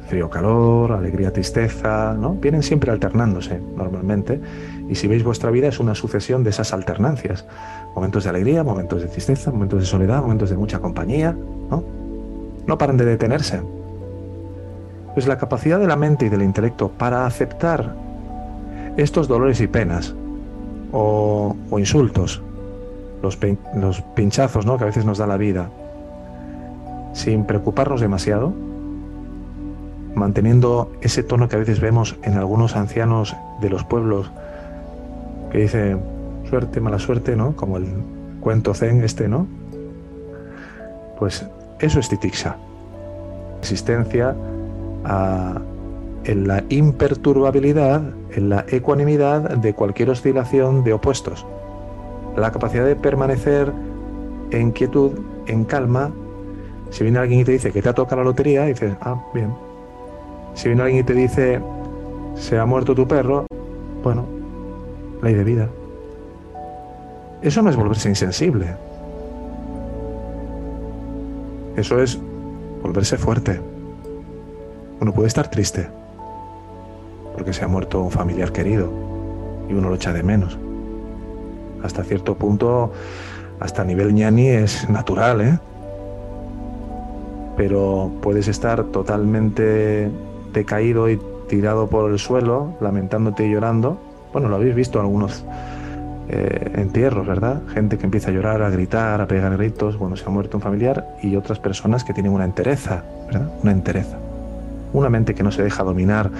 frío, 0.08 0.28
calor, 0.28 0.92
alegría, 0.92 1.32
tristeza, 1.32 2.14
¿no? 2.14 2.32
vienen 2.32 2.62
siempre 2.62 2.90
alternándose 2.90 3.60
normalmente. 3.76 4.40
Y 4.88 4.94
si 4.94 5.06
veis 5.06 5.22
vuestra 5.22 5.50
vida 5.50 5.68
es 5.68 5.78
una 5.78 5.94
sucesión 5.94 6.42
de 6.42 6.50
esas 6.50 6.72
alternancias. 6.72 7.44
Momentos 7.94 8.24
de 8.24 8.30
alegría, 8.30 8.64
momentos 8.64 9.02
de 9.02 9.08
tristeza, 9.08 9.50
momentos 9.50 9.80
de 9.80 9.86
soledad, 9.86 10.22
momentos 10.22 10.50
de 10.50 10.56
mucha 10.56 10.78
compañía, 10.78 11.32
¿no? 11.70 11.84
No 12.66 12.78
paran 12.78 12.96
de 12.96 13.04
detenerse. 13.04 13.60
Pues 15.16 15.26
la 15.26 15.38
capacidad 15.38 15.80
de 15.80 15.86
la 15.86 15.96
mente 15.96 16.26
y 16.26 16.28
del 16.28 16.42
intelecto 16.42 16.90
para 16.90 17.24
aceptar 17.24 17.94
estos 18.98 19.28
dolores 19.28 19.62
y 19.62 19.66
penas 19.66 20.14
o, 20.92 21.56
insultos, 21.78 22.42
los, 23.22 23.38
pinchazos 24.14 24.66
¿no? 24.66 24.76
que 24.76 24.84
a 24.84 24.88
veces 24.88 25.06
nos 25.06 25.16
da 25.16 25.26
la 25.26 25.38
vida, 25.38 25.70
sin 27.14 27.44
preocuparnos 27.46 28.02
demasiado, 28.02 28.52
manteniendo 30.14 30.92
ese 31.00 31.22
tono 31.22 31.48
que 31.48 31.56
a 31.56 31.60
veces 31.60 31.80
vemos 31.80 32.16
en 32.22 32.36
algunos 32.36 32.76
ancianos 32.76 33.34
de 33.62 33.70
los 33.70 33.84
pueblos 33.84 34.30
que 35.50 35.60
dice 35.60 35.96
suerte, 36.50 36.78
mala 36.82 36.98
suerte, 36.98 37.36
¿no? 37.36 37.56
Como 37.56 37.78
el 37.78 37.86
cuento 38.40 38.74
zen 38.74 39.02
este, 39.02 39.28
¿no? 39.28 39.46
Pues 41.18 41.46
eso 41.80 42.00
es 42.00 42.08
titixa. 42.10 42.58
Existencia 43.60 44.36
en 46.24 46.48
la 46.48 46.64
imperturbabilidad, 46.68 48.02
en 48.32 48.48
la 48.48 48.64
ecuanimidad 48.68 49.56
de 49.56 49.74
cualquier 49.74 50.10
oscilación 50.10 50.82
de 50.82 50.92
opuestos. 50.92 51.46
La 52.36 52.50
capacidad 52.50 52.84
de 52.84 52.96
permanecer 52.96 53.72
en 54.50 54.72
quietud, 54.72 55.12
en 55.46 55.64
calma. 55.64 56.10
Si 56.90 57.04
viene 57.04 57.18
alguien 57.18 57.40
y 57.40 57.44
te 57.44 57.52
dice 57.52 57.72
que 57.72 57.82
te 57.82 57.88
ha 57.88 57.94
tocado 57.94 58.22
la 58.22 58.24
lotería, 58.24 58.64
dices, 58.64 58.94
ah, 59.00 59.22
bien. 59.32 59.54
Si 60.54 60.68
viene 60.68 60.82
alguien 60.82 61.00
y 61.00 61.04
te 61.04 61.14
dice, 61.14 61.60
se 62.34 62.58
ha 62.58 62.66
muerto 62.66 62.94
tu 62.94 63.06
perro, 63.06 63.46
bueno, 64.02 64.26
ley 65.22 65.34
de 65.34 65.44
vida. 65.44 65.68
Eso 67.42 67.62
no 67.62 67.70
es 67.70 67.76
volverse 67.76 68.08
insensible. 68.08 68.74
Eso 71.76 72.00
es 72.00 72.18
volverse 72.82 73.18
fuerte. 73.18 73.60
Uno 75.00 75.12
puede 75.12 75.28
estar 75.28 75.48
triste 75.50 75.88
porque 77.36 77.52
se 77.52 77.64
ha 77.64 77.68
muerto 77.68 78.00
un 78.00 78.10
familiar 78.10 78.50
querido 78.50 78.90
y 79.68 79.74
uno 79.74 79.90
lo 79.90 79.94
echa 79.96 80.12
de 80.12 80.22
menos. 80.22 80.58
Hasta 81.82 82.02
cierto 82.02 82.34
punto, 82.34 82.92
hasta 83.60 83.84
nivel 83.84 84.14
ñani 84.14 84.48
es 84.48 84.88
natural, 84.88 85.40
¿eh? 85.42 85.58
Pero 87.56 88.10
puedes 88.22 88.48
estar 88.48 88.84
totalmente 88.84 90.10
decaído 90.52 91.10
y 91.10 91.20
tirado 91.48 91.88
por 91.88 92.10
el 92.10 92.18
suelo, 92.18 92.74
lamentándote 92.80 93.46
y 93.46 93.52
llorando. 93.52 93.98
Bueno, 94.32 94.48
lo 94.48 94.56
habéis 94.56 94.74
visto 94.74 95.00
algunos 95.00 95.44
eh, 96.28 96.72
entierros, 96.76 97.26
¿verdad? 97.26 97.62
Gente 97.68 97.98
que 97.98 98.04
empieza 98.04 98.30
a 98.30 98.32
llorar, 98.32 98.62
a 98.62 98.70
gritar, 98.70 99.20
a 99.20 99.26
pegar 99.26 99.56
gritos 99.56 99.96
cuando 99.96 100.16
se 100.16 100.24
ha 100.24 100.30
muerto 100.30 100.56
un 100.56 100.62
familiar 100.62 101.06
y 101.22 101.36
otras 101.36 101.58
personas 101.58 102.02
que 102.04 102.12
tienen 102.12 102.32
una 102.32 102.44
entereza, 102.44 103.04
¿verdad? 103.26 103.50
Una 103.62 103.72
entereza. 103.72 104.18
Una 104.92 105.10
mente 105.10 105.34
que 105.34 105.42
no 105.42 105.50
se 105.50 105.62
deja 105.62 105.82
dominar 105.82 106.30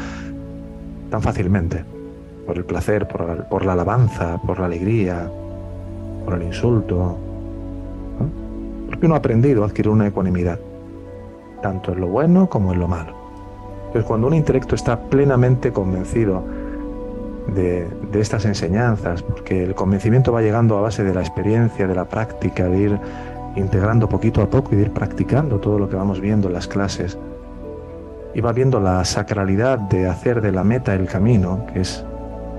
tan 1.11 1.23
fácilmente 1.23 1.85
por 2.47 2.57
el 2.57 2.65
placer, 2.65 3.09
por 3.09 3.65
la, 3.65 3.73
alabanza, 3.73 4.41
por 4.47 4.61
la 4.61 4.67
alegría, 4.67 5.29
por 6.25 6.35
el 6.35 6.45
insulto. 6.45 7.19
Porque 8.89 9.07
uno 9.07 9.17
ha 9.17 9.19
aprendido 9.19 9.65
a 9.65 9.67
adquirir 9.67 9.91
una 9.91 10.07
ecuanimidad, 10.07 10.59
tanto 11.61 11.93
en 11.93 12.01
lo 12.01 12.07
bueno 12.07 12.49
como 12.49 12.73
en 12.73 12.79
lo 12.79 12.87
malo. 12.87 13.15
Entonces, 13.87 14.05
cuando 14.05 14.29
un 14.29 14.35
intelecto 14.35 14.75
está 14.75 14.99
plenamente 14.99 15.73
convencido 15.73 16.45
de, 17.55 17.89
estas 18.15 18.45
enseñanzas, 18.45 19.23
porque 19.23 19.65
el 19.65 19.75
convencimiento 19.75 20.33
va 20.33 20.43
llegando 20.43 20.79
a 20.79 20.83
base 20.83 21.05
de 21.05 21.15
la 21.15 21.21
experiencia, 21.21 21.87
de 21.87 21.95
la 21.95 22.05
práctica, 22.05 22.69
de 22.69 22.79
ir 22.79 22.99
integrando 23.57 24.09
poquito 24.09 24.43
a 24.43 24.47
poco 24.49 24.71
y 24.73 24.77
de 24.77 24.83
ir 24.83 24.91
practicando 24.93 25.59
todo 25.59 25.79
lo 25.79 25.89
que 25.89 25.97
vamos 25.97 26.21
viendo 26.21 26.49
en 26.49 26.55
las 26.55 26.67
clases. 26.67 27.19
Y 28.37 28.43
va 28.43 28.53
viendo 28.53 28.81
la 28.81 29.03
sacralidad 29.07 29.79
de 29.79 30.07
hacer 30.07 30.43
de 30.43 30.53
la 30.53 30.63
meta 30.63 30.95
el 30.95 31.07
camino, 31.07 31.65
que 31.73 31.81
es 31.81 32.05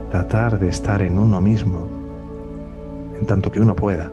tratar 0.09 0.57
de 0.57 0.69
estar 0.69 1.03
en 1.03 1.19
uno 1.19 1.39
mismo, 1.39 1.87
en 3.19 3.27
tanto 3.27 3.51
que 3.51 3.59
uno 3.59 3.75
pueda. 3.75 4.09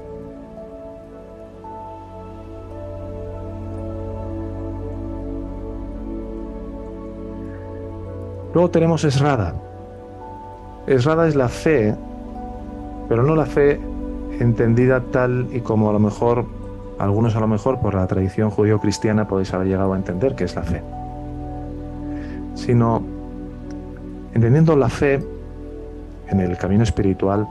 Luego 8.53 8.71
tenemos 8.71 9.03
Esrada, 9.05 9.55
Esrada 10.87 11.27
es 11.27 11.35
la 11.35 11.49
fe, 11.49 11.95
pero 13.09 13.23
no 13.23 13.35
la 13.35 13.47
fe 13.47 13.81
entendida 14.39 15.01
tal 15.01 15.49
y 15.51 15.61
como 15.61 15.89
a 15.89 15.95
lo 15.95 15.99
mejor, 15.99 16.45
algunos 16.99 17.35
a 17.37 17.41
lo 17.41 17.49
mejor 17.49 17.81
por 17.81 17.95
la 17.95 18.07
tradición 18.07 18.51
judío-cristiana 18.51 19.27
podéis 19.27 19.55
haber 19.55 19.69
llegado 19.69 19.95
a 19.95 19.97
entender 19.97 20.35
que 20.35 20.45
es 20.45 20.55
la 20.55 20.63
fe, 20.63 20.83
sino 22.55 23.03
entendiendo 24.35 24.77
la 24.77 24.89
fe 24.89 25.21
en 26.29 26.41
el 26.41 26.57
camino 26.57 26.83
espiritual 26.83 27.47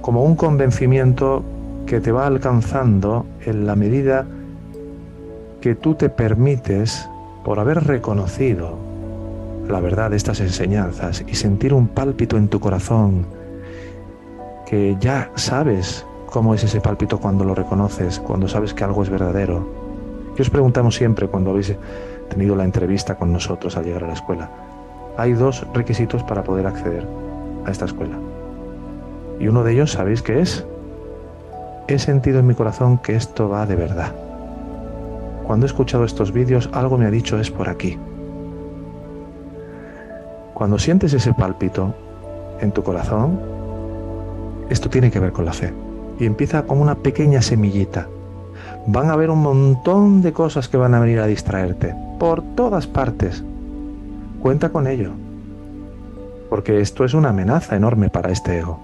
como 0.00 0.24
un 0.24 0.34
convencimiento 0.34 1.42
que 1.86 2.00
te 2.00 2.12
va 2.12 2.26
alcanzando 2.26 3.26
en 3.44 3.66
la 3.66 3.76
medida 3.76 4.26
que 5.60 5.74
tú 5.74 5.94
te 5.94 6.08
permites, 6.08 7.08
por 7.44 7.58
haber 7.58 7.84
reconocido 7.84 8.76
la 9.68 9.80
verdad 9.80 10.10
de 10.10 10.16
estas 10.16 10.40
enseñanzas 10.40 11.24
y 11.26 11.34
sentir 11.34 11.74
un 11.74 11.88
pálpito 11.88 12.36
en 12.36 12.48
tu 12.48 12.60
corazón, 12.60 13.26
que 14.66 14.96
ya 15.00 15.30
sabes 15.36 16.04
cómo 16.26 16.54
es 16.54 16.64
ese 16.64 16.80
pálpito 16.80 17.18
cuando 17.18 17.44
lo 17.44 17.54
reconoces, 17.54 18.20
cuando 18.20 18.48
sabes 18.48 18.74
que 18.74 18.84
algo 18.84 19.02
es 19.02 19.10
verdadero. 19.10 19.68
¿Qué 20.34 20.42
os 20.42 20.50
preguntamos 20.50 20.96
siempre 20.96 21.28
cuando 21.28 21.50
habéis 21.50 21.76
tenido 22.30 22.56
la 22.56 22.64
entrevista 22.64 23.16
con 23.16 23.32
nosotros 23.32 23.76
al 23.76 23.84
llegar 23.84 24.04
a 24.04 24.06
la 24.08 24.14
escuela? 24.14 24.48
Hay 25.18 25.34
dos 25.34 25.66
requisitos 25.74 26.22
para 26.22 26.42
poder 26.42 26.66
acceder 26.66 27.06
a 27.66 27.70
esta 27.70 27.84
escuela. 27.84 28.16
Y 29.38 29.48
uno 29.48 29.62
de 29.64 29.72
ellos, 29.72 29.92
¿sabéis 29.92 30.22
qué 30.22 30.40
es? 30.40 30.64
He 31.88 31.98
sentido 31.98 32.38
en 32.38 32.46
mi 32.46 32.54
corazón 32.54 32.98
que 32.98 33.16
esto 33.16 33.48
va 33.48 33.66
de 33.66 33.76
verdad. 33.76 34.14
Cuando 35.46 35.66
he 35.66 35.68
escuchado 35.68 36.04
estos 36.04 36.32
vídeos, 36.32 36.70
algo 36.72 36.96
me 36.96 37.06
ha 37.06 37.10
dicho 37.10 37.38
es 37.38 37.50
por 37.50 37.68
aquí. 37.68 37.98
Cuando 40.54 40.78
sientes 40.78 41.12
ese 41.12 41.34
pálpito 41.34 41.94
en 42.60 42.70
tu 42.70 42.82
corazón, 42.82 43.40
esto 44.68 44.88
tiene 44.88 45.10
que 45.10 45.20
ver 45.20 45.32
con 45.32 45.44
la 45.44 45.52
fe. 45.52 45.72
Y 46.18 46.26
empieza 46.26 46.62
como 46.62 46.82
una 46.82 46.94
pequeña 46.94 47.42
semillita. 47.42 48.06
Van 48.86 49.08
a 49.10 49.14
haber 49.14 49.30
un 49.30 49.42
montón 49.42 50.22
de 50.22 50.32
cosas 50.32 50.68
que 50.68 50.76
van 50.76 50.94
a 50.94 51.00
venir 51.00 51.18
a 51.18 51.26
distraerte, 51.26 51.94
por 52.20 52.42
todas 52.54 52.86
partes. 52.86 53.42
Cuenta 54.42 54.68
con 54.68 54.86
ello. 54.86 55.12
Porque 56.50 56.82
esto 56.82 57.06
es 57.06 57.14
una 57.14 57.30
amenaza 57.30 57.74
enorme 57.76 58.10
para 58.10 58.30
este 58.30 58.58
ego. 58.58 58.78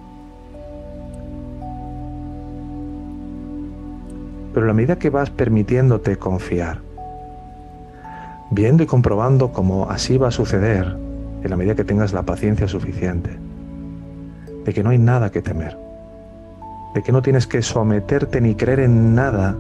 Pero 4.54 4.66
la 4.66 4.72
medida 4.72 4.96
que 4.96 5.10
vas 5.10 5.28
permitiéndote 5.28 6.16
confiar, 6.16 6.78
viendo 8.50 8.82
y 8.82 8.86
comprobando 8.86 9.52
cómo 9.52 9.90
así 9.90 10.16
va 10.16 10.28
a 10.28 10.30
suceder, 10.30 10.96
en 11.42 11.50
la 11.50 11.56
medida 11.56 11.74
que 11.74 11.84
tengas 11.84 12.14
la 12.14 12.22
paciencia 12.22 12.66
suficiente, 12.66 13.36
de 14.64 14.72
que 14.72 14.82
no 14.82 14.88
hay 14.88 14.98
nada 14.98 15.30
que 15.30 15.42
temer, 15.42 15.76
de 16.94 17.02
que 17.02 17.12
no 17.12 17.20
tienes 17.20 17.46
que 17.46 17.60
someterte 17.60 18.40
ni 18.40 18.54
creer 18.54 18.80
en 18.80 19.14
nada, 19.14 19.56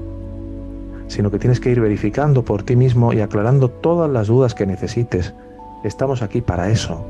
sino 1.08 1.30
que 1.30 1.38
tienes 1.38 1.60
que 1.60 1.70
ir 1.70 1.80
verificando 1.80 2.44
por 2.44 2.62
ti 2.62 2.76
mismo 2.76 3.12
y 3.12 3.20
aclarando 3.20 3.70
todas 3.70 4.10
las 4.10 4.26
dudas 4.26 4.54
que 4.54 4.66
necesites 4.66 5.34
Estamos 5.86 6.20
aquí 6.20 6.40
para 6.40 6.68
eso, 6.70 7.04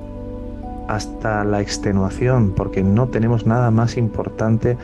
hasta 0.87 1.44
la 1.44 1.62
extenuación, 1.62 2.52
porque 2.52 2.82
no 2.82 3.09
tenemos 3.09 3.46
nada 3.46 3.70
más 3.70 3.96
importante 3.96 4.76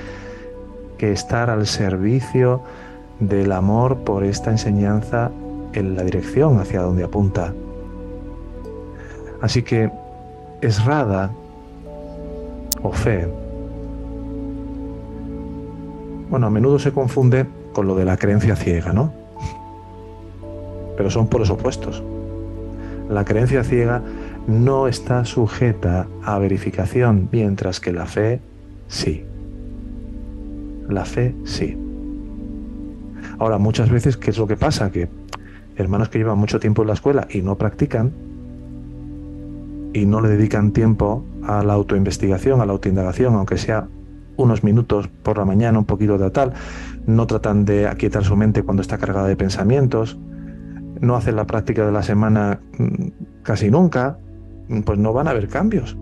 que 0.97 1.13
estar 1.13 1.51
al 1.51 1.67
servicio 1.67 2.63
del 3.21 3.53
amor 3.53 3.99
por 3.99 4.25
esta 4.25 4.51
enseñanza 4.51 5.31
en 5.75 5.95
la 5.95 6.05
dirección 6.05 6.59
hacia 6.59 6.81
donde 6.81 7.05
apunta. 7.05 7.53
Así 9.43 9.63
que 9.63 9.91
es 10.63 10.83
rada 10.85 11.31
o 12.83 12.93
fe. 12.93 13.29
Bueno, 16.31 16.47
a 16.47 16.51
menudo 16.51 16.79
se 16.79 16.93
confunde 16.93 17.47
con 17.73 17.87
lo 17.87 17.95
de 17.95 18.05
la 18.05 18.17
creencia 18.17 18.57
ciega, 18.57 18.93
¿no? 18.93 19.13
Pero 20.97 21.11
son 21.11 21.29
por 21.29 21.41
los 21.41 21.51
opuestos. 21.51 22.03
La 23.09 23.25
creencia 23.25 23.65
ciega 23.65 24.03
no 24.47 24.89
está 24.89 25.25
sujeta 25.25 26.07
a 26.23 26.39
verificación, 26.39 27.29
mientras 27.33 27.81
que 27.81 27.93
la 27.93 28.07
fe 28.07 28.41
sí. 28.89 29.25
La 30.89 31.05
fe 31.05 31.35
sí. 31.45 31.77
Ahora, 33.39 33.59
muchas 33.59 33.91
veces, 33.91 34.17
¿qué 34.17 34.31
es 34.31 34.39
lo 34.39 34.47
que 34.47 34.57
pasa? 34.57 34.91
Que 34.91 35.09
hermanos 35.77 36.09
que 36.09 36.19
llevan 36.19 36.39
mucho 36.39 36.61
tiempo 36.61 36.83
en 36.83 36.89
la 36.89 36.95
escuela 36.95 37.27
y 37.31 37.43
no 37.43 37.57
practican, 37.57 38.13
y 39.93 40.07
no 40.07 40.21
le 40.21 40.29
dedican 40.29 40.73
tiempo 40.73 41.25
a 41.43 41.63
la 41.63 41.75
autoinvestigación, 41.75 42.61
a 42.61 42.67
la 42.67 42.73
autoindagación, 42.73 43.35
aunque 43.35 43.59
sea 43.59 43.89
unos 44.43 44.65
minutos 44.65 45.09
por 45.09 45.39
la 45.39 45.45
mañana, 45.45 45.79
un 45.79 45.85
poquito 45.85 46.19
de 46.19 46.31
tal, 46.31 46.53
no 47.07 47.27
tratan 47.27 47.65
de 47.65 47.87
aquietar 47.87 48.25
su 48.25 48.37
mente 48.37 48.63
cuando 48.63 48.83
está 48.83 48.99
cargada 48.99 49.29
de 49.29 49.37
pensamientos, 49.37 50.19
no 51.01 51.17
hacen 51.17 51.37
la 51.37 51.47
práctica 51.47 51.85
de 51.85 51.93
la 51.93 52.03
semana 52.03 52.61
mm, 52.79 53.43
casi 53.43 53.71
nunca, 53.71 54.19
pues 54.85 54.99
no 54.99 55.13
van 55.13 55.29
a 55.29 55.31
haber 55.31 55.49
cambios. 55.49 55.97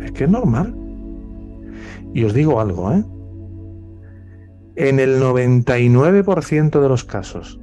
Es 0.00 0.12
que 0.12 0.24
es 0.24 0.30
normal. 0.30 0.74
Y 2.12 2.24
os 2.24 2.34
digo 2.34 2.60
algo, 2.60 2.92
¿eh? 2.92 3.04
En 4.76 4.98
el 4.98 5.20
99% 5.20 6.80
de 6.80 6.88
los 6.88 7.04
casos, 7.04 7.60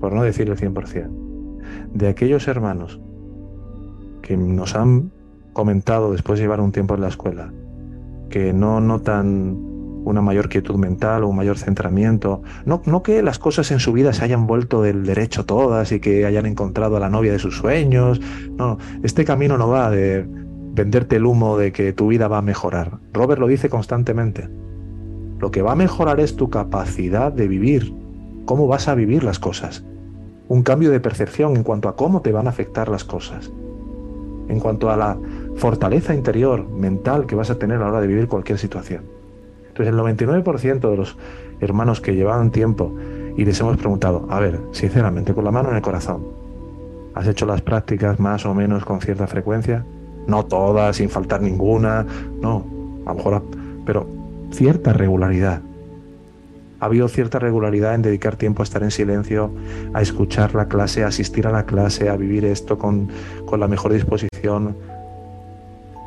por 0.00 0.12
no 0.12 0.22
decir 0.22 0.48
el 0.48 0.56
100%, 0.56 1.08
de 1.94 2.08
aquellos 2.08 2.46
hermanos 2.48 3.00
que 4.22 4.36
nos 4.36 4.74
han 4.74 5.10
comentado 5.52 6.12
después 6.12 6.38
de 6.38 6.44
llevar 6.44 6.60
un 6.60 6.72
tiempo 6.72 6.94
en 6.94 7.00
la 7.00 7.08
escuela, 7.08 7.52
que 8.34 8.52
no 8.52 8.80
notan 8.80 9.56
una 10.04 10.20
mayor 10.20 10.48
quietud 10.48 10.74
mental 10.74 11.22
o 11.22 11.28
un 11.28 11.36
mayor 11.36 11.56
centramiento. 11.56 12.42
No, 12.66 12.82
que 13.04 13.22
las 13.22 13.38
cosas 13.38 13.70
en 13.70 13.78
su 13.78 13.92
vida 13.92 14.12
se 14.12 14.24
hayan 14.24 14.48
vuelto 14.48 14.82
del 14.82 15.06
derecho 15.06 15.46
todas 15.46 15.92
y 15.92 16.00
que 16.00 16.26
hayan 16.26 16.44
encontrado 16.44 16.96
a 16.96 17.00
la 17.00 17.08
novia 17.08 17.30
de 17.30 17.38
sus 17.38 17.56
sueños. 17.56 18.20
No, 18.58 18.78
este 19.04 19.24
camino 19.24 19.56
no 19.56 19.68
va 19.68 19.88
de 19.88 20.26
venderte 20.28 21.14
el 21.14 21.26
humo 21.26 21.56
de 21.56 21.70
que 21.70 21.92
tu 21.92 22.08
vida 22.08 22.26
va 22.26 22.38
a 22.38 22.42
mejorar. 22.42 22.98
Robert 23.12 23.40
lo 23.40 23.46
dice 23.46 23.68
constantemente. 23.68 24.48
Lo 25.38 25.52
que 25.52 25.62
va 25.62 25.70
a 25.70 25.76
mejorar 25.76 26.18
es 26.18 26.34
tu 26.34 26.50
capacidad 26.50 27.32
de 27.32 27.46
vivir, 27.46 27.94
cómo 28.46 28.66
vas 28.66 28.88
a 28.88 28.96
vivir 28.96 29.22
las 29.22 29.38
cosas. 29.38 29.84
Un 30.48 30.64
cambio 30.64 30.90
de 30.90 30.98
percepción 30.98 31.56
en 31.56 31.62
cuanto 31.62 31.88
a 31.88 31.94
cómo 31.94 32.20
te 32.20 32.32
van 32.32 32.48
a 32.48 32.50
afectar 32.50 32.88
las 32.88 33.04
cosas. 33.04 33.52
En 34.48 34.58
cuanto 34.58 34.90
a 34.90 34.96
la 34.96 35.16
fortaleza 35.56 36.14
interior, 36.14 36.68
mental 36.68 37.26
que 37.26 37.34
vas 37.34 37.50
a 37.50 37.58
tener 37.58 37.78
a 37.78 37.80
la 37.80 37.88
hora 37.88 38.00
de 38.00 38.06
vivir 38.06 38.28
cualquier 38.28 38.58
situación. 38.58 39.04
Entonces 39.68 39.92
el 39.92 40.00
99% 40.00 40.90
de 40.90 40.96
los 40.96 41.16
hermanos 41.60 42.00
que 42.00 42.14
llevaban 42.14 42.50
tiempo 42.50 42.94
y 43.36 43.44
les 43.44 43.58
hemos 43.60 43.76
preguntado, 43.76 44.26
a 44.30 44.38
ver, 44.38 44.60
sinceramente, 44.70 45.34
con 45.34 45.44
la 45.44 45.50
mano 45.50 45.70
en 45.70 45.76
el 45.76 45.82
corazón, 45.82 46.24
¿has 47.14 47.26
hecho 47.26 47.46
las 47.46 47.62
prácticas 47.62 48.20
más 48.20 48.46
o 48.46 48.54
menos 48.54 48.84
con 48.84 49.00
cierta 49.00 49.26
frecuencia? 49.26 49.84
No 50.26 50.44
todas, 50.44 50.96
sin 50.96 51.10
faltar 51.10 51.40
ninguna, 51.40 52.06
no, 52.40 52.64
a 53.04 53.10
lo 53.10 53.14
mejor, 53.16 53.42
pero 53.84 54.06
cierta 54.52 54.92
regularidad. 54.92 55.60
Ha 56.80 56.86
habido 56.86 57.08
cierta 57.08 57.38
regularidad 57.38 57.94
en 57.94 58.02
dedicar 58.02 58.36
tiempo 58.36 58.62
a 58.62 58.64
estar 58.64 58.82
en 58.82 58.90
silencio, 58.90 59.50
a 59.92 60.02
escuchar 60.02 60.54
la 60.54 60.68
clase, 60.68 61.02
a 61.02 61.08
asistir 61.08 61.46
a 61.46 61.50
la 61.50 61.66
clase, 61.66 62.08
a 62.08 62.16
vivir 62.16 62.44
esto 62.44 62.78
con, 62.78 63.08
con 63.46 63.58
la 63.58 63.68
mejor 63.68 63.92
disposición, 63.92 64.76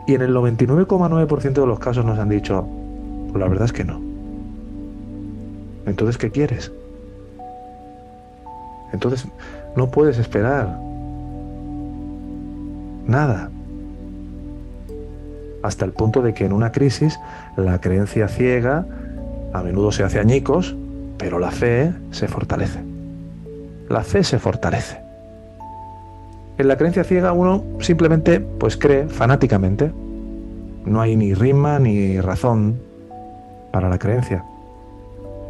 y 0.08 0.15
en 0.15 0.22
el 0.22 0.34
99,9% 0.34 1.54
de 1.54 1.67
los 1.67 1.80
casos 1.80 2.06
nos 2.06 2.17
han 2.17 2.30
dicho, 2.30 2.65
pues 3.28 3.39
la 3.39 3.48
verdad 3.48 3.65
es 3.65 3.74
que 3.74 3.84
no. 3.84 4.02
Entonces, 5.86 6.17
¿qué 6.17 6.32
quieres? 6.32 6.72
Entonces, 8.93 9.28
no 9.76 9.91
puedes 9.91 10.17
esperar 10.17 10.80
nada. 13.06 13.52
Hasta 15.62 15.86
el 15.86 15.91
punto 15.91 16.22
de 16.22 16.34
que 16.34 16.46
en 16.46 16.54
una 16.54 16.72
crisis 16.72 17.20
la 17.58 17.80
creencia 17.80 18.30
ciega 18.30 18.86
a 19.54 19.62
menudo 19.62 19.91
se 19.91 20.04
hace 20.04 20.20
añicos, 20.20 20.76
pero 21.17 21.38
la 21.38 21.52
fe 21.52 21.93
se 22.12 22.28
fortalece. 22.28 22.80
La 23.89 24.04
fe 24.04 24.24
se 24.24 24.39
fortalece. 24.39 25.07
En 26.58 26.67
la 26.67 26.76
creencia 26.76 27.04
ciega 27.04 27.34
uno 27.34 27.63
simplemente 27.80 28.39
pues 28.39 28.78
cree 28.78 29.08
fanáticamente. 29.08 29.91
No 30.86 31.02
hay 31.02 31.15
ni 31.15 31.34
rima 31.34 31.78
ni 31.78 32.20
razón 32.20 32.80
para 33.72 33.89
la 33.89 34.00
creencia. 34.00 34.43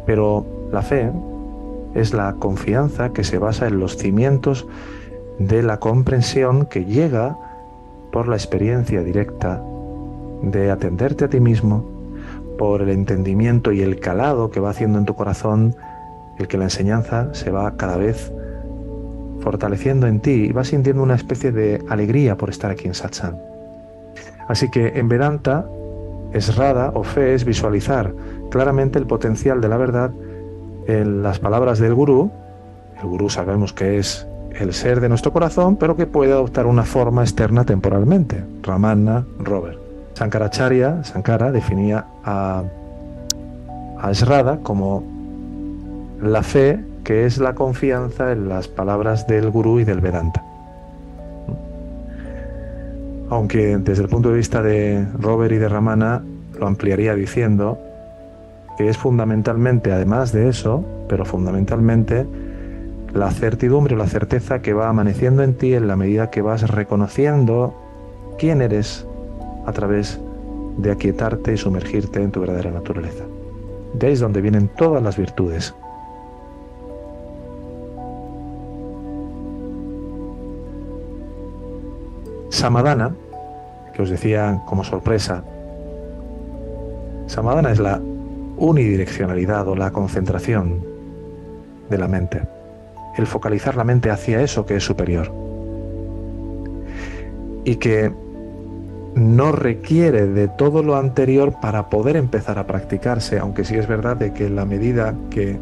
Pero 0.04 0.44
la 0.70 0.82
fe 0.82 1.10
es 1.94 2.12
la 2.12 2.34
confianza 2.34 3.10
que 3.12 3.24
se 3.24 3.38
basa 3.38 3.66
en 3.66 3.78
los 3.78 3.96
cimientos 3.96 4.66
de 5.38 5.62
la 5.62 5.78
comprensión 5.78 6.66
que 6.66 6.84
llega 6.84 7.36
por 8.12 8.28
la 8.28 8.36
experiencia 8.36 9.02
directa 9.02 9.62
de 10.42 10.70
atenderte 10.70 11.24
a 11.24 11.28
ti 11.28 11.40
mismo, 11.40 11.84
por 12.58 12.82
el 12.82 12.90
entendimiento 12.90 13.72
y 13.72 13.80
el 13.80 13.98
calado 14.00 14.50
que 14.50 14.60
va 14.60 14.70
haciendo 14.70 14.98
en 14.98 15.04
tu 15.04 15.14
corazón 15.14 15.74
el 16.38 16.48
que 16.48 16.58
la 16.58 16.64
enseñanza 16.64 17.32
se 17.34 17.50
va 17.50 17.76
cada 17.76 17.96
vez 17.96 18.32
fortaleciendo 19.48 20.06
en 20.06 20.20
ti 20.20 20.48
y 20.50 20.52
vas 20.52 20.68
sintiendo 20.68 21.02
una 21.02 21.14
especie 21.14 21.52
de 21.52 21.82
alegría 21.88 22.36
por 22.36 22.50
estar 22.50 22.70
aquí 22.70 22.86
en 22.86 22.92
Satsang. 22.92 23.38
Así 24.46 24.70
que 24.70 24.88
en 24.88 25.08
Vedanta, 25.08 25.64
es 26.34 26.54
rada 26.54 26.92
o 26.94 27.02
fe 27.02 27.32
es 27.32 27.46
visualizar 27.46 28.12
claramente 28.50 28.98
el 28.98 29.06
potencial 29.06 29.62
de 29.62 29.68
la 29.70 29.78
verdad 29.78 30.10
en 30.86 31.22
las 31.22 31.38
palabras 31.38 31.78
del 31.78 31.94
gurú. 31.94 32.30
El 33.00 33.08
gurú 33.08 33.30
sabemos 33.30 33.72
que 33.72 33.96
es 33.96 34.26
el 34.52 34.74
ser 34.74 35.00
de 35.00 35.08
nuestro 35.08 35.32
corazón, 35.32 35.76
pero 35.76 35.96
que 35.96 36.04
puede 36.04 36.32
adoptar 36.32 36.66
una 36.66 36.84
forma 36.84 37.22
externa 37.22 37.64
temporalmente. 37.64 38.44
Ramana, 38.62 39.24
Robert. 39.38 39.78
Sankaracharya, 40.12 41.04
Sankara, 41.04 41.52
definía 41.52 42.04
a, 42.22 42.64
a 43.98 44.12
Srada 44.12 44.58
como 44.62 45.02
la 46.20 46.42
fe 46.42 46.84
que 47.08 47.24
es 47.24 47.38
la 47.38 47.54
confianza 47.54 48.32
en 48.32 48.50
las 48.50 48.68
palabras 48.68 49.26
del 49.26 49.48
gurú 49.48 49.80
y 49.80 49.84
del 49.84 50.02
Vedanta. 50.02 50.44
Aunque 53.30 53.78
desde 53.78 54.02
el 54.02 54.10
punto 54.10 54.28
de 54.28 54.36
vista 54.36 54.60
de 54.60 55.06
Robert 55.18 55.54
y 55.54 55.56
de 55.56 55.70
Ramana 55.70 56.22
lo 56.60 56.66
ampliaría 56.66 57.14
diciendo 57.14 57.78
que 58.76 58.90
es 58.90 58.98
fundamentalmente, 58.98 59.90
además 59.90 60.32
de 60.32 60.50
eso, 60.50 60.84
pero 61.08 61.24
fundamentalmente, 61.24 62.26
la 63.14 63.30
certidumbre 63.30 63.94
o 63.94 63.98
la 63.98 64.06
certeza 64.06 64.60
que 64.60 64.74
va 64.74 64.90
amaneciendo 64.90 65.42
en 65.42 65.54
ti 65.54 65.72
en 65.72 65.88
la 65.88 65.96
medida 65.96 66.28
que 66.28 66.42
vas 66.42 66.68
reconociendo 66.68 67.74
quién 68.38 68.60
eres 68.60 69.06
a 69.64 69.72
través 69.72 70.20
de 70.76 70.90
aquietarte 70.90 71.54
y 71.54 71.56
sumergirte 71.56 72.22
en 72.22 72.32
tu 72.32 72.40
verdadera 72.40 72.70
naturaleza. 72.70 73.24
De 73.94 74.08
ahí 74.08 74.12
es 74.12 74.20
donde 74.20 74.42
vienen 74.42 74.68
todas 74.76 75.02
las 75.02 75.16
virtudes. 75.16 75.74
Samadana, 82.58 83.14
que 83.94 84.02
os 84.02 84.10
decía 84.10 84.62
como 84.66 84.82
sorpresa, 84.82 85.44
Samadana 87.28 87.70
es 87.70 87.78
la 87.78 88.00
unidireccionalidad 88.56 89.68
o 89.68 89.76
la 89.76 89.92
concentración 89.92 90.84
de 91.88 91.98
la 91.98 92.08
mente, 92.08 92.42
el 93.16 93.28
focalizar 93.28 93.76
la 93.76 93.84
mente 93.84 94.10
hacia 94.10 94.42
eso 94.42 94.66
que 94.66 94.74
es 94.74 94.82
superior 94.82 95.32
y 97.62 97.76
que 97.76 98.12
no 99.14 99.52
requiere 99.52 100.26
de 100.26 100.48
todo 100.48 100.82
lo 100.82 100.96
anterior 100.96 101.60
para 101.60 101.88
poder 101.88 102.16
empezar 102.16 102.58
a 102.58 102.66
practicarse, 102.66 103.38
aunque 103.38 103.64
sí 103.64 103.76
es 103.76 103.86
verdad 103.86 104.16
de 104.16 104.32
que 104.32 104.46
en 104.46 104.56
la 104.56 104.64
medida 104.64 105.14
que 105.30 105.60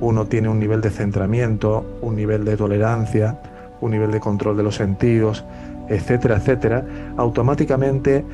uno 0.00 0.24
tiene 0.24 0.48
un 0.48 0.58
nivel 0.58 0.80
de 0.80 0.88
centramiento, 0.88 1.98
un 2.00 2.16
nivel 2.16 2.46
de 2.46 2.56
tolerancia, 2.56 3.38
un 3.82 3.90
nivel 3.90 4.10
de 4.10 4.20
control 4.20 4.56
de 4.56 4.62
los 4.62 4.76
sentidos, 4.76 5.44
etcétera, 5.90 6.36
etcétera, 6.36 6.84
automáticamente 7.18 8.24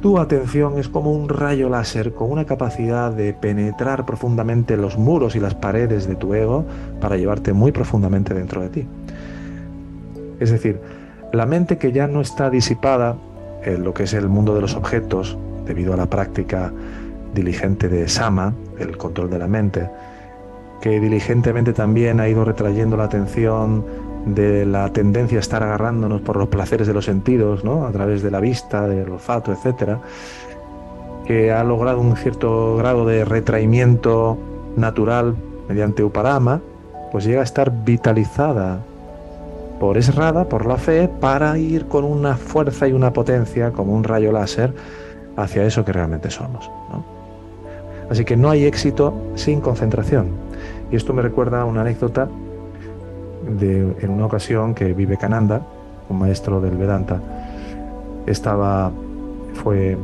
tu 0.00 0.18
atención 0.18 0.78
es 0.78 0.88
como 0.88 1.12
un 1.12 1.28
rayo 1.28 1.68
láser 1.68 2.12
con 2.12 2.32
una 2.32 2.44
capacidad 2.44 3.12
de 3.12 3.32
penetrar 3.34 4.04
profundamente 4.04 4.76
los 4.76 4.98
muros 4.98 5.36
y 5.36 5.40
las 5.40 5.54
paredes 5.54 6.08
de 6.08 6.16
tu 6.16 6.34
ego 6.34 6.64
para 7.00 7.16
llevarte 7.16 7.52
muy 7.52 7.70
profundamente 7.70 8.34
dentro 8.34 8.62
de 8.62 8.68
ti. 8.68 8.88
Es 10.40 10.50
decir, 10.50 10.80
La 11.32 11.46
mente 11.46 11.78
que 11.78 11.92
ya 11.92 12.06
no 12.08 12.20
está 12.20 12.50
disipada 12.50 13.16
en 13.64 13.84
lo 13.84 13.94
que 13.94 14.02
es 14.02 14.12
el 14.12 14.28
mundo 14.28 14.54
de 14.54 14.60
los 14.60 14.74
objetos, 14.74 15.38
debido 15.64 15.94
a 15.94 15.96
la 15.96 16.04
práctica 16.04 16.70
diligente 17.32 17.88
de 17.88 18.06
Sama, 18.06 18.52
el 18.78 18.98
control 18.98 19.30
de 19.30 19.38
la 19.38 19.48
mente, 19.48 19.88
que 20.82 21.00
diligentemente 21.00 21.72
también 21.72 22.20
ha 22.20 22.28
ido 22.28 22.44
retrayendo 22.44 22.98
la 22.98 23.04
atención 23.04 23.82
de 24.26 24.64
la 24.66 24.92
tendencia 24.92 25.38
a 25.38 25.40
estar 25.40 25.62
agarrándonos 25.62 26.20
por 26.20 26.36
los 26.36 26.48
placeres 26.48 26.86
de 26.86 26.94
los 26.94 27.04
sentidos, 27.04 27.64
¿no? 27.64 27.86
a 27.86 27.90
través 27.90 28.22
de 28.22 28.30
la 28.30 28.40
vista, 28.40 28.86
del 28.86 29.10
olfato, 29.10 29.52
etcétera, 29.52 30.00
que 31.26 31.52
ha 31.52 31.64
logrado 31.64 32.00
un 32.00 32.16
cierto 32.16 32.76
grado 32.76 33.06
de 33.06 33.24
retraimiento 33.24 34.38
natural 34.76 35.34
mediante 35.68 36.04
Upadama, 36.04 36.60
pues 37.10 37.24
llega 37.24 37.40
a 37.40 37.44
estar 37.44 37.84
vitalizada 37.84 38.80
por 39.78 39.98
Esrada, 39.98 40.48
por 40.48 40.66
la 40.66 40.76
fe, 40.76 41.08
para 41.08 41.58
ir 41.58 41.86
con 41.86 42.04
una 42.04 42.36
fuerza 42.36 42.86
y 42.86 42.92
una 42.92 43.12
potencia 43.12 43.72
como 43.72 43.94
un 43.94 44.04
rayo 44.04 44.30
láser 44.30 44.72
hacia 45.36 45.64
eso 45.64 45.84
que 45.84 45.92
realmente 45.92 46.30
somos. 46.30 46.70
Así 48.08 48.24
que 48.24 48.36
no 48.36 48.50
hay 48.50 48.64
éxito 48.64 49.14
sin 49.34 49.60
concentración. 49.60 50.28
Y 50.90 50.96
esto 50.96 51.12
me 51.14 51.22
recuerda 51.22 51.62
a 51.62 51.64
una 51.64 51.80
anécdota 51.80 52.28
en 53.46 54.10
una 54.10 54.26
ocasión 54.26 54.74
que 54.74 54.92
Vivekananda, 54.92 55.62
un 56.08 56.18
maestro 56.18 56.60
del 56.60 56.76
Vedanta, 56.76 57.20
estaba, 58.26 58.90
fue 59.54 59.96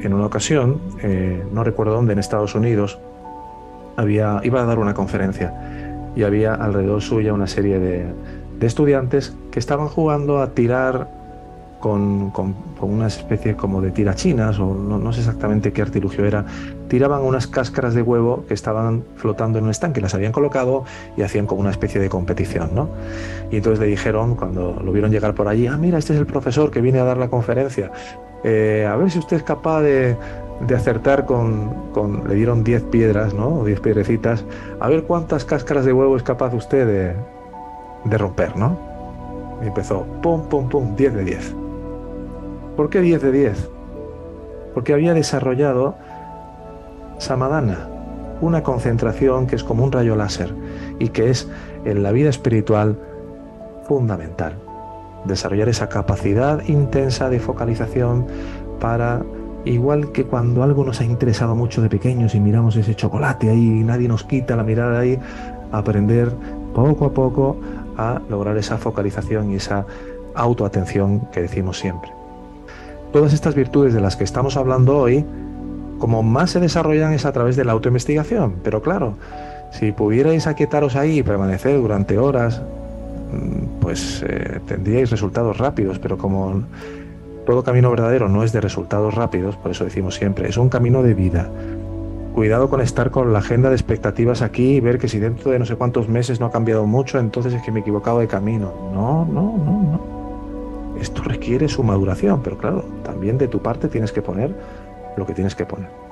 en 0.00 0.14
una 0.14 0.26
ocasión, 0.26 0.80
eh, 1.02 1.42
no 1.52 1.64
recuerdo 1.64 1.94
dónde, 1.94 2.12
en 2.12 2.18
Estados 2.18 2.54
Unidos, 2.54 2.98
había, 3.96 4.40
iba 4.44 4.62
a 4.62 4.64
dar 4.64 4.78
una 4.78 4.94
conferencia 4.94 6.12
y 6.16 6.22
había 6.22 6.54
alrededor 6.54 7.00
suya 7.00 7.32
una 7.32 7.46
serie 7.46 7.78
de, 7.78 8.06
de 8.58 8.66
estudiantes 8.66 9.36
que 9.50 9.58
estaban 9.58 9.88
jugando 9.88 10.40
a 10.40 10.50
tirar 10.50 11.23
con, 11.84 12.30
con, 12.30 12.54
una 12.80 13.08
especie 13.08 13.56
como 13.56 13.82
de 13.82 13.90
tirachinas, 13.90 14.58
o 14.58 14.72
no, 14.74 15.12
sé 15.12 15.20
exactamente 15.20 15.70
qué 15.70 15.82
artilugio 15.82 16.24
era, 16.24 16.46
tiraban 16.88 17.20
unas 17.20 17.46
cáscaras 17.46 17.92
de 17.92 18.00
huevo 18.00 18.46
que 18.48 18.54
estaban 18.54 19.04
flotando 19.16 19.58
en 19.58 19.64
un 19.64 19.70
estanque, 19.70 20.00
las 20.00 20.14
habían 20.14 20.32
colocado 20.32 20.84
y 21.14 21.20
hacían 21.20 21.44
como 21.44 21.60
una 21.60 21.70
especie 21.70 22.00
de 22.00 22.08
competición, 22.08 22.74
¿no? 22.74 22.88
Y 23.50 23.58
entonces 23.58 23.80
le 23.80 23.86
dijeron, 23.86 24.34
cuando 24.34 24.80
lo 24.82 24.92
vieron 24.92 25.10
llegar 25.10 25.34
por 25.34 25.46
allí, 25.46 25.66
ah, 25.66 25.76
mira, 25.76 25.98
este 25.98 26.14
es 26.14 26.18
el 26.18 26.24
profesor 26.24 26.70
que 26.70 26.80
viene 26.80 27.00
a 27.00 27.04
dar 27.04 27.18
la 27.18 27.28
conferencia, 27.28 27.92
eh, 28.44 28.88
a 28.90 28.96
ver 28.96 29.10
si 29.10 29.18
usted 29.18 29.36
es 29.36 29.42
capaz 29.42 29.82
de, 29.82 30.16
de 30.66 30.74
acertar 30.74 31.26
con, 31.26 31.90
con, 31.92 32.26
le 32.26 32.34
dieron 32.34 32.64
10 32.64 32.84
piedras, 32.84 33.34
¿no? 33.34 33.60
O 33.60 33.64
10 33.66 33.80
piedrecitas, 33.80 34.46
a 34.80 34.88
ver 34.88 35.02
cuántas 35.02 35.44
cáscaras 35.44 35.84
de 35.84 35.92
huevo 35.92 36.16
es 36.16 36.22
capaz 36.22 36.54
usted 36.54 36.86
de, 36.86 37.14
de 38.08 38.18
romper, 38.18 38.56
¿no? 38.56 38.78
Y 39.62 39.66
empezó, 39.66 40.06
pum, 40.22 40.48
pum, 40.48 40.66
pum, 40.70 40.96
10 40.96 41.14
de 41.14 41.24
10. 41.24 41.63
¿Por 42.76 42.90
qué 42.90 43.00
10 43.00 43.22
de 43.22 43.32
10? 43.32 43.70
Porque 44.74 44.92
había 44.92 45.14
desarrollado 45.14 45.94
samadana, 47.18 47.88
una 48.40 48.64
concentración 48.64 49.46
que 49.46 49.54
es 49.54 49.62
como 49.62 49.84
un 49.84 49.92
rayo 49.92 50.16
láser 50.16 50.52
y 50.98 51.10
que 51.10 51.30
es 51.30 51.48
en 51.84 52.02
la 52.02 52.10
vida 52.10 52.30
espiritual 52.30 52.98
fundamental. 53.86 54.54
Desarrollar 55.24 55.68
esa 55.68 55.88
capacidad 55.88 56.66
intensa 56.66 57.30
de 57.30 57.38
focalización 57.38 58.26
para, 58.80 59.22
igual 59.64 60.10
que 60.10 60.24
cuando 60.24 60.64
algo 60.64 60.84
nos 60.84 61.00
ha 61.00 61.04
interesado 61.04 61.54
mucho 61.54 61.80
de 61.80 61.88
pequeños 61.88 62.34
y 62.34 62.40
miramos 62.40 62.74
ese 62.74 62.96
chocolate 62.96 63.50
ahí 63.50 63.80
y 63.80 63.84
nadie 63.84 64.08
nos 64.08 64.24
quita 64.24 64.56
la 64.56 64.64
mirada 64.64 64.98
ahí, 64.98 65.16
aprender 65.70 66.32
poco 66.74 67.04
a 67.04 67.12
poco 67.12 67.56
a 67.96 68.20
lograr 68.28 68.56
esa 68.56 68.78
focalización 68.78 69.52
y 69.52 69.56
esa 69.56 69.86
autoatención 70.34 71.20
que 71.30 71.40
decimos 71.40 71.78
siempre. 71.78 72.23
Todas 73.14 73.32
estas 73.32 73.54
virtudes 73.54 73.94
de 73.94 74.00
las 74.00 74.16
que 74.16 74.24
estamos 74.24 74.56
hablando 74.56 74.98
hoy, 74.98 75.24
como 76.00 76.24
más 76.24 76.50
se 76.50 76.58
desarrollan 76.58 77.12
es 77.12 77.24
a 77.24 77.30
través 77.30 77.54
de 77.54 77.64
la 77.64 77.70
autoinvestigación, 77.70 78.56
pero 78.64 78.82
claro, 78.82 79.14
si 79.70 79.92
pudierais 79.92 80.48
aquietaros 80.48 80.96
ahí 80.96 81.20
y 81.20 81.22
permanecer 81.22 81.80
durante 81.80 82.18
horas, 82.18 82.60
mm, 83.30 83.80
pues 83.80 84.24
eh, 84.26 84.58
tendríais 84.66 85.12
resultados 85.12 85.58
rápidos, 85.58 86.00
pero 86.00 86.18
como 86.18 86.64
todo 87.46 87.62
camino 87.62 87.88
verdadero 87.88 88.28
no 88.28 88.42
es 88.42 88.52
de 88.52 88.60
resultados 88.60 89.14
rápidos, 89.14 89.56
por 89.58 89.70
eso 89.70 89.84
decimos 89.84 90.16
siempre, 90.16 90.48
es 90.48 90.56
un 90.56 90.68
camino 90.68 91.04
de 91.04 91.14
vida, 91.14 91.48
cuidado 92.34 92.68
con 92.68 92.80
estar 92.80 93.12
con 93.12 93.32
la 93.32 93.38
agenda 93.38 93.68
de 93.68 93.76
expectativas 93.76 94.42
aquí 94.42 94.72
y 94.72 94.80
ver 94.80 94.98
que 94.98 95.06
si 95.06 95.20
dentro 95.20 95.52
de 95.52 95.60
no 95.60 95.66
sé 95.66 95.76
cuántos 95.76 96.08
meses 96.08 96.40
no 96.40 96.46
ha 96.46 96.50
cambiado 96.50 96.84
mucho, 96.84 97.20
entonces 97.20 97.54
es 97.54 97.62
que 97.62 97.70
me 97.70 97.78
he 97.78 97.82
equivocado 97.82 98.18
de 98.18 98.26
camino. 98.26 98.72
No, 98.92 99.24
no, 99.24 99.56
no, 99.56 99.82
no. 99.82 100.13
Esto 101.00 101.22
requiere 101.22 101.68
su 101.68 101.82
maduración, 101.82 102.42
pero 102.42 102.56
claro, 102.56 102.84
también 103.02 103.38
de 103.38 103.48
tu 103.48 103.60
parte 103.60 103.88
tienes 103.88 104.12
que 104.12 104.22
poner 104.22 104.54
lo 105.16 105.26
que 105.26 105.34
tienes 105.34 105.54
que 105.54 105.66
poner. 105.66 106.03